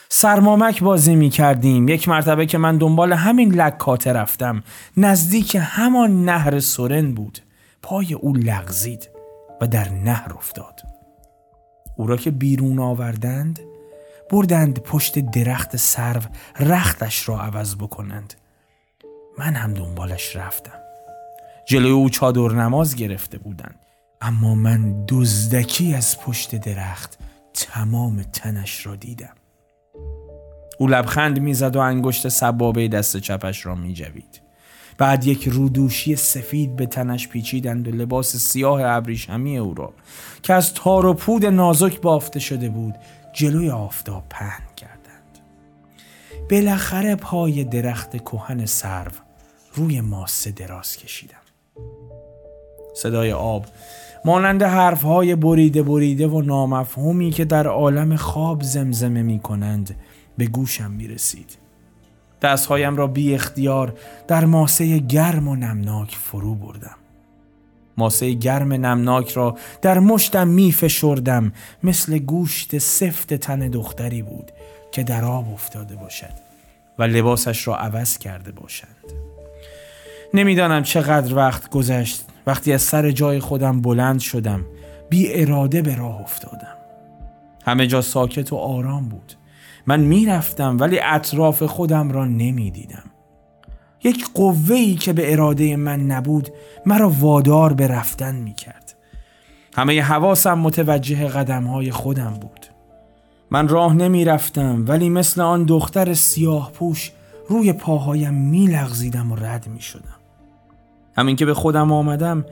[0.08, 4.62] سرمامک بازی می کردیم یک مرتبه که من دنبال همین لکاته رفتم.
[4.96, 7.38] نزدیک همان نهر سورن بود.
[7.82, 9.08] پای او لغزید
[9.60, 10.80] و در نهر افتاد.
[11.96, 13.60] او را که بیرون آوردند
[14.30, 16.20] بردند پشت درخت سرو
[16.60, 18.34] رختش را عوض بکنند.
[19.38, 20.78] من هم دنبالش رفتم.
[21.66, 23.78] جلوی او چادر نماز گرفته بودند.
[24.20, 27.18] اما من دزدکی از پشت درخت
[27.54, 29.34] تمام تنش را دیدم.
[30.78, 34.40] او لبخند می‌زد و انگشت سبابه دست چپش را میجوید.
[34.98, 39.92] بعد یک رودوشی سفید به تنش پیچیدند و لباس سیاه ابریشمی او را
[40.42, 42.94] که از تار و پود نازک بافته شده بود
[43.32, 45.38] جلوی آفتاب پهن کردند.
[46.50, 49.25] بالاخره پای درخت کهن سرو
[49.76, 51.36] روی ماسه دراز کشیدم
[52.94, 53.66] صدای آب
[54.24, 59.96] مانند حرفهای بریده بریده و نامفهومی که در عالم خواب زمزمه می کنند
[60.38, 61.56] به گوشم می رسید.
[62.42, 63.94] دستهایم را بی اختیار
[64.28, 66.96] در ماسه گرم و نمناک فرو بردم.
[67.96, 71.52] ماسه گرم نمناک را در مشتم می فشردم
[71.82, 74.52] مثل گوشت سفت تن دختری بود
[74.92, 76.32] که در آب افتاده باشد
[76.98, 78.95] و لباسش را عوض کرده باشند.
[80.36, 84.64] نمی‌دانم چقدر وقت گذشت وقتی از سر جای خودم بلند شدم
[85.10, 86.76] بی اراده به راه افتادم.
[87.66, 89.32] همه جا ساکت و آرام بود.
[89.86, 93.02] من می‌رفتم ولی اطراف خودم را نمی‌دیدم.
[94.04, 96.48] یک قوهی که به اراده من نبود
[96.86, 98.94] مرا وادار به رفتن می کرد.
[99.76, 102.66] همه حواسم متوجه قدم های خودم بود.
[103.50, 107.12] من راه نمی رفتم ولی مثل آن دختر سیاه پوش
[107.48, 110.15] روی پاهایم می لغزیدم و رد می شدم.
[111.16, 112.44] همین که به خودم آمدم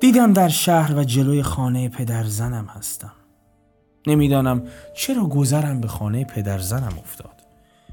[0.00, 3.12] دیدم در شهر و جلوی خانه پدر زنم هستم.
[4.06, 4.62] نمی‌دانم
[4.94, 7.40] چرا گذرم به خانه پدر زنم افتاد.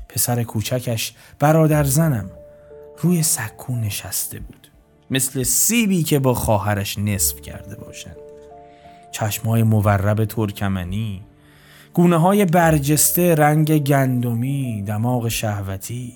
[0.10, 2.32] پسر کوچکش برادر زنم
[2.98, 4.68] روی سکو نشسته بود
[5.12, 8.16] مثل سیبی که با خواهرش نصف کرده باشند
[9.12, 11.24] چشمهای مورب ترکمنی
[11.94, 16.14] گونه های برجسته رنگ گندمی دماغ شهوتی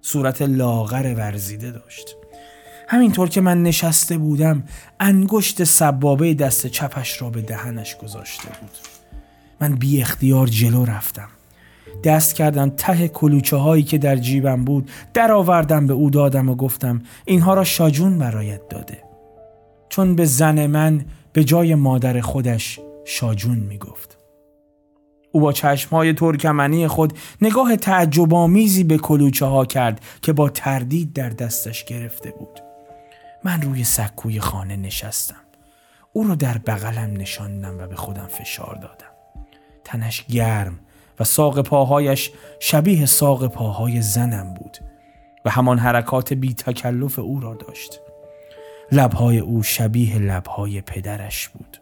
[0.00, 2.16] صورت لاغر ورزیده داشت
[2.90, 4.62] همینطور که من نشسته بودم
[5.00, 8.70] انگشت سبابه دست چپش را به دهنش گذاشته بود.
[9.60, 11.28] من بی اختیار جلو رفتم.
[12.04, 16.54] دست کردم ته کلوچه هایی که در جیبم بود در آوردم به او دادم و
[16.54, 18.98] گفتم اینها را شاجون برایت داده.
[19.88, 24.18] چون به زن من به جای مادر خودش شاجون می گفت
[25.32, 25.54] او با
[25.90, 27.12] های ترکمنی خود
[27.42, 32.67] نگاه تعجب آمیزی به کلوچه ها کرد که با تردید در دستش گرفته بود.
[33.48, 35.40] من روی سکوی خانه نشستم.
[36.12, 39.12] او را در بغلم نشاندم و به خودم فشار دادم.
[39.84, 40.78] تنش گرم
[41.20, 42.30] و ساق پاهایش
[42.60, 44.78] شبیه ساق پاهای زنم بود
[45.44, 48.00] و همان حرکات بی تکلف او را داشت.
[48.92, 51.76] لبهای او شبیه لبهای پدرش بود.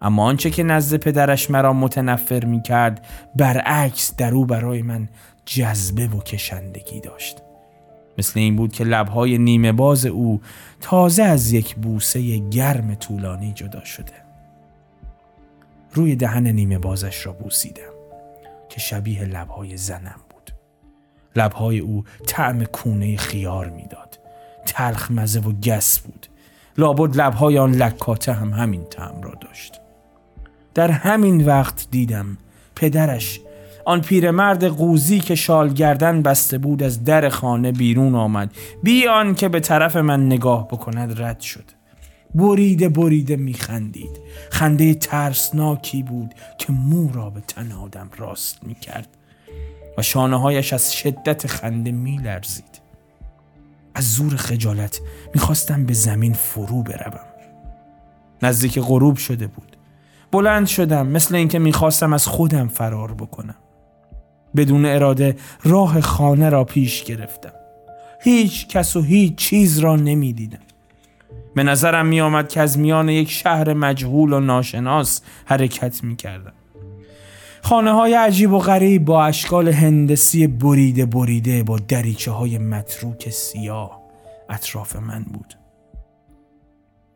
[0.00, 3.06] اما آنچه که نزد پدرش مرا متنفر می کرد
[3.36, 5.08] برعکس در او برای من
[5.46, 7.45] جذبه و کشندگی داشت.
[8.18, 10.40] مثل این بود که لبهای نیمه باز او
[10.80, 14.12] تازه از یک بوسه گرم طولانی جدا شده.
[15.92, 17.92] روی دهن نیمه بازش را بوسیدم
[18.68, 20.50] که شبیه لبهای زنم بود.
[21.36, 24.18] لبهای او طعم کونه خیار می‌داد.
[24.66, 26.26] تلخ مزه و گس بود.
[26.78, 29.80] لابد لبهای آن لکاته هم همین طعم را داشت.
[30.74, 32.38] در همین وقت دیدم
[32.76, 33.40] پدرش
[33.86, 38.50] آن پیرمرد قوزی که شال گردن بسته بود از در خانه بیرون آمد.
[38.82, 41.64] بیان که به طرف من نگاه بکند رد شد.
[42.34, 44.20] بریده بریده میخندید
[44.50, 49.08] خنده ترسناکی بود که مو را به تن آدم راست می‌کرد
[49.98, 52.80] و شانه هایش از شدت خنده میلرزید
[53.94, 55.00] از زور خجالت
[55.34, 57.26] می‌خواستم به زمین فرو بروم.
[58.42, 59.76] نزدیک غروب شده بود.
[60.32, 63.54] بلند شدم مثل اینکه می‌خواستم از خودم فرار بکنم.
[64.56, 67.52] بدون اراده راه خانه را پیش گرفتم
[68.20, 70.58] هیچ کس و هیچ چیز را نمی‌دیدم
[71.54, 76.52] به نظرم می آمد که از میان یک شهر مجهول و ناشناس حرکت می کردم.
[77.62, 84.02] خانه های عجیب و غریب با اشکال هندسی بریده بریده با دریچه های متروک سیاه
[84.50, 85.54] اطراف من بود.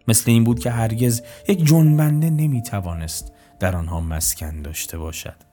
[0.09, 5.50] مثل این بود که هرگز یک جنبنده نمی توانست در آنها مسکن داشته باشد.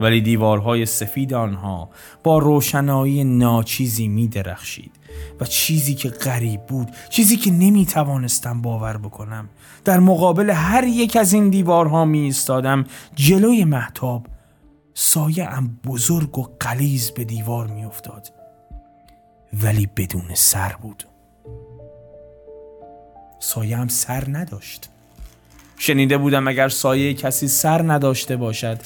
[0.00, 1.90] ولی دیوارهای سفید آنها
[2.22, 4.92] با روشنایی ناچیزی می درخشید
[5.40, 9.48] و چیزی که غریب بود چیزی که نمی توانستم باور بکنم.
[9.84, 12.84] در مقابل هر یک از این دیوارها می ایستادم
[13.14, 14.26] جلوی محتاب
[14.94, 18.32] سایه ام بزرگ و قلیز به دیوار می افتاد.
[19.62, 21.04] ولی بدون سر بود.
[23.40, 24.88] سایه هم سر نداشت.
[25.78, 28.78] شنیده بودم اگر سایه کسی سر نداشته باشد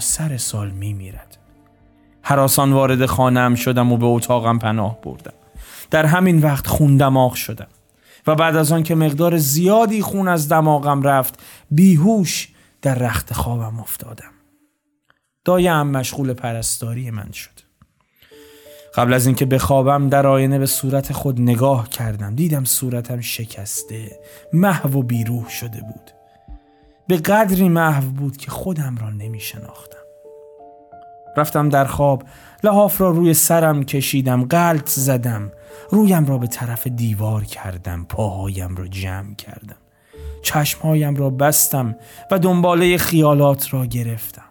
[0.00, 1.36] سر سال می میرد
[2.22, 5.32] حراسان وارد خانم شدم و به اتاقم پناه بردم.
[5.90, 7.66] در همین وقت خون دماغ شدم
[8.26, 11.40] و بعد از آن که مقدار زیادی خون از دماغم رفت
[11.70, 12.48] بیهوش
[12.82, 14.30] در رخت خوابم افتادم.
[15.44, 17.66] دایم مشغول پرستاری من شد.
[18.94, 24.20] قبل از اینکه بخوابم در آینه به صورت خود نگاه کردم دیدم صورتم شکسته
[24.52, 26.15] محو و بیروح شده بود.
[27.08, 29.96] به قدری محو بود که خودم را نمی شناختم
[31.36, 32.22] رفتم در خواب
[32.64, 35.52] لحاف را روی سرم کشیدم قلط زدم
[35.90, 39.76] رویم را به طرف دیوار کردم پاهایم را جمع کردم
[40.42, 41.96] چشمهایم را بستم
[42.30, 44.42] و دنباله خیالات را گرفتم.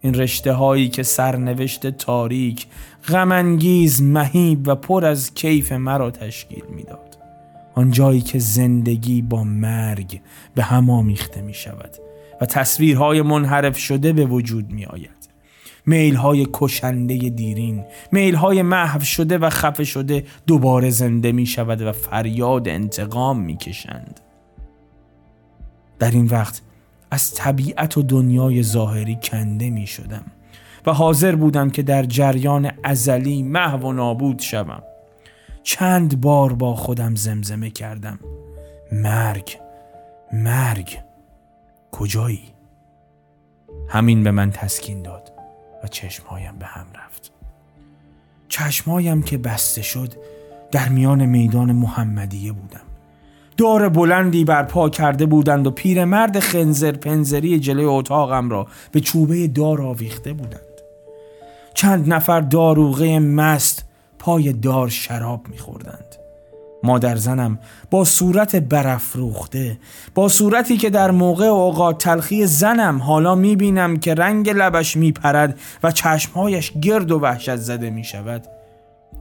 [0.00, 2.66] این رشته هایی که سرنوشت تاریک
[3.08, 7.11] غمانگیز مهیب و پر از کیف مرا تشکیل می‌داد.
[7.74, 10.20] آن جایی که زندگی با مرگ
[10.54, 11.96] به هم آمیخته می شود
[12.40, 15.22] و تصویرهای منحرف شده به وجود می آید
[15.86, 21.82] میل های کشنده دیرین میل های محو شده و خفه شده دوباره زنده می شود
[21.82, 24.20] و فریاد انتقام می کشند
[25.98, 26.62] در این وقت
[27.10, 30.24] از طبیعت و دنیای ظاهری کنده می شدم
[30.86, 34.82] و حاضر بودم که در جریان ازلی محو و نابود شوم.
[35.62, 38.18] چند بار با خودم زمزمه کردم.
[38.92, 39.58] مرگ
[40.32, 40.98] مرگ.
[41.92, 42.52] کجایی؟
[43.88, 45.32] همین به من تسکین داد
[45.84, 47.32] و چشمهایم به هم رفت.
[48.48, 50.12] چشمهایم که بسته شد
[50.70, 52.80] در میان میدان محمدیه بودم.
[53.56, 59.82] دار بلندی برپا کرده بودند و پیرمرد خنزر پنزری جلوی اتاقم را به چوبه دار
[59.82, 60.60] آویخته بودند.
[61.74, 63.91] چند نفر داروغه مست
[64.22, 66.16] پای دار شراب میخوردند.
[66.82, 67.58] مادر زنم
[67.90, 69.78] با صورت برافروخته
[70.14, 75.90] با صورتی که در موقع اوقات تلخی زنم حالا می‌بینم که رنگ لبش میپرد و
[75.90, 78.46] چشمهایش گرد و وحشت زده می‌شود.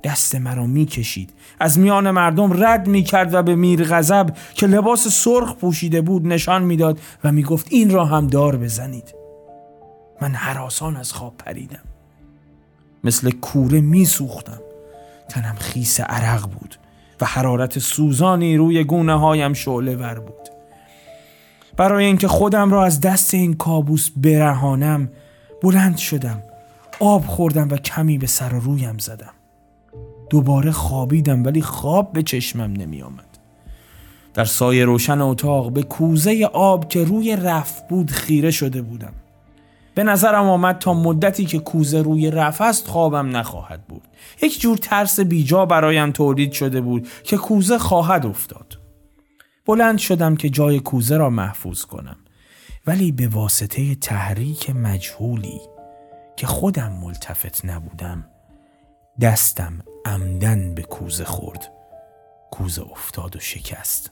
[0.03, 1.33] دست مرا می‌کشید.
[1.59, 6.63] از میان مردم رد می‌کرد و به میر غضب که لباس سرخ پوشیده بود نشان
[6.63, 9.15] می‌داد و می‌گفت این را هم دار بزنید.
[10.21, 11.83] من حراسان از خواب پریدم.
[13.03, 14.59] مثل کوره میسوختم.
[15.31, 16.75] تنم خیس عرق بود
[17.21, 20.49] و حرارت سوزانی روی گونه هایم شعله ور بود.
[21.77, 25.09] برای اینکه خودم را از دست این کابوس برهانم
[25.63, 26.43] بلند شدم
[26.99, 29.33] آب خوردم و کمی به سر و رویم زدم.
[30.29, 33.37] دوباره خوابیدم ولی خواب به چشمم نمی آمد
[34.33, 39.13] در سایه روشن اتاق به کوزه آب که روی رف بود خیره شده بودم.
[39.95, 44.07] به نظرم آمد تا مدتی که کوزه روی رف است خوابم نخواهد بود.
[44.41, 48.79] یک جور ترس بیجا برایم تولید شده بود که کوزه خواهد افتاد.
[49.65, 52.17] بلند شدم که جای کوزه را محفوظ کنم.
[52.87, 55.61] ولی به واسطه تحریک مجهولی
[56.35, 58.25] که خودم ملتفت نبودم
[59.21, 61.71] دستم عمدن به کوزه خورد.
[62.51, 64.11] کوزه افتاد و شکست.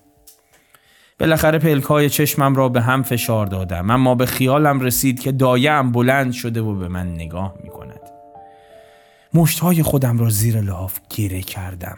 [1.19, 6.31] بالاخره پلکای چشمم را به هم فشار دادم اما به خیالم رسید که دایم بلند
[6.31, 7.99] شده و به من نگاه می کند
[9.33, 11.97] مشتهای خودم را زیر لحاف گیره کردم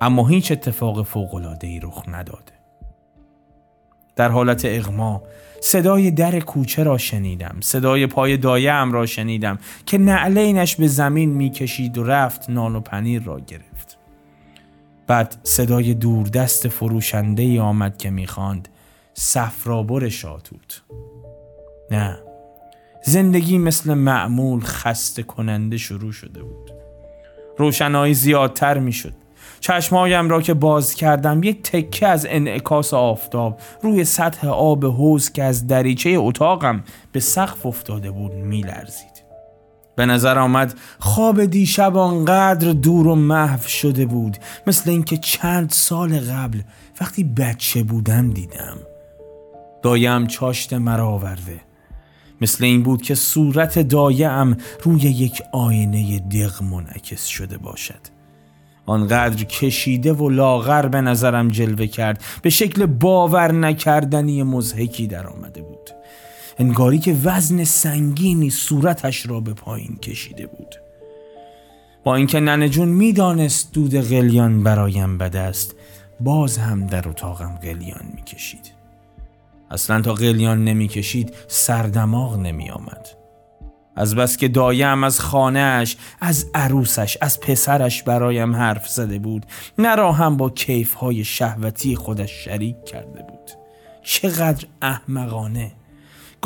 [0.00, 2.52] اما هیچ اتفاق فوقلادهی رخ نداده.
[4.16, 5.22] در حالت اغما
[5.60, 11.98] صدای در کوچه را شنیدم صدای پای دایم را شنیدم که نعلینش به زمین می‌کشید
[11.98, 13.65] و رفت نان و پنیر را گرفت.
[15.06, 18.68] بعد صدای دوردست فروشنده ای آمد که می‌خواند
[19.14, 20.82] صفرابر شاتوت.
[21.90, 22.18] نه
[23.04, 26.72] زندگی مثل معمول خسته کننده شروع شده بود.
[27.58, 29.12] روشنایی زیادتر می‌شد.
[29.60, 35.42] چشمایم را که باز کردم یک تکه از انعکاس آفتاب روی سطح آب حوز که
[35.42, 39.15] از دریچه اتاقم به سقف افتاده بود میلرزید.
[39.96, 44.36] به نظر آمد خواب دیشب آنقدر دور و محو شده بود
[44.66, 46.60] مثل اینکه چند سال قبل
[47.00, 48.78] وقتی بچه بودم دیدم.
[49.82, 51.60] دایم چاشت مرا آورده
[52.40, 58.16] مثل این بود که صورت دایم روی یک آینه دق منعکس شده باشد.
[58.86, 65.62] آنقدر کشیده و لاغر به نظرم جلوه کرد به شکل باور نکردنی مزهکی در آمده
[65.62, 65.90] بود.
[66.58, 70.74] انگاری که وزن سنگینی صورتش را به پایین کشیده بود.
[72.04, 75.74] با اینکه ننجون می‌دانست دود قلیان برایم بد است
[76.20, 78.72] باز هم در اتاقم قلیان می‌کشید.
[79.70, 83.08] اصلا تا قلیان نمی‌کشید سردماغ نمی آمد.
[83.96, 89.46] از بس که دایم از خانهش از عروسش از پسرش برایم حرف زده بود.
[89.78, 93.50] نرا هم با کیفهای شهوتی خودش شریک کرده بود.
[94.02, 95.72] چقدر احمقانه!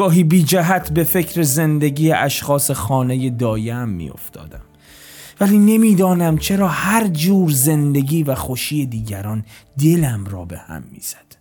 [0.00, 4.60] گاهی بی جهت به فکر زندگی اشخاص خانه دایم می افتادم.
[5.40, 9.44] ولی نمی‌دانم چرا هر جور زندگی و خوشی دیگران
[9.78, 11.36] دلم را به هم می‌زد.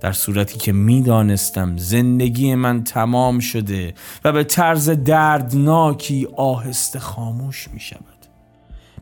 [0.00, 7.80] در صورتی که می‌دانستم زندگی من تمام شده و به طرز دردناکی آهسته خاموش می
[7.80, 8.09] شود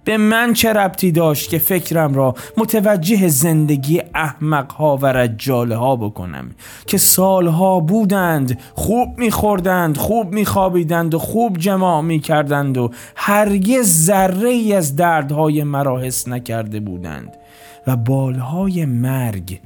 [0.04, 5.96] به من چه ربطی داشت که فکرم را متوجه زندگی احمق ها و رجاله ها
[5.96, 6.50] بکنم
[6.86, 14.74] که سالها بودند خوب میخوردند خوب میخوابیدند و خوب جماع می‌کردند و هرگز ذره ای
[14.74, 17.36] از دردهای مرا حس نکرده بودند
[17.86, 19.60] و بالهای مرگ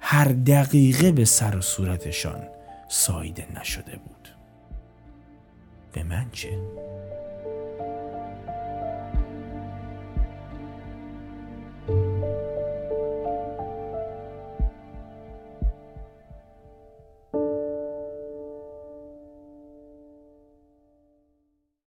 [0.00, 2.42] هر دقیقه به سر و صورتشان
[2.88, 4.28] سایده نشده بود
[5.92, 6.48] به من چه؟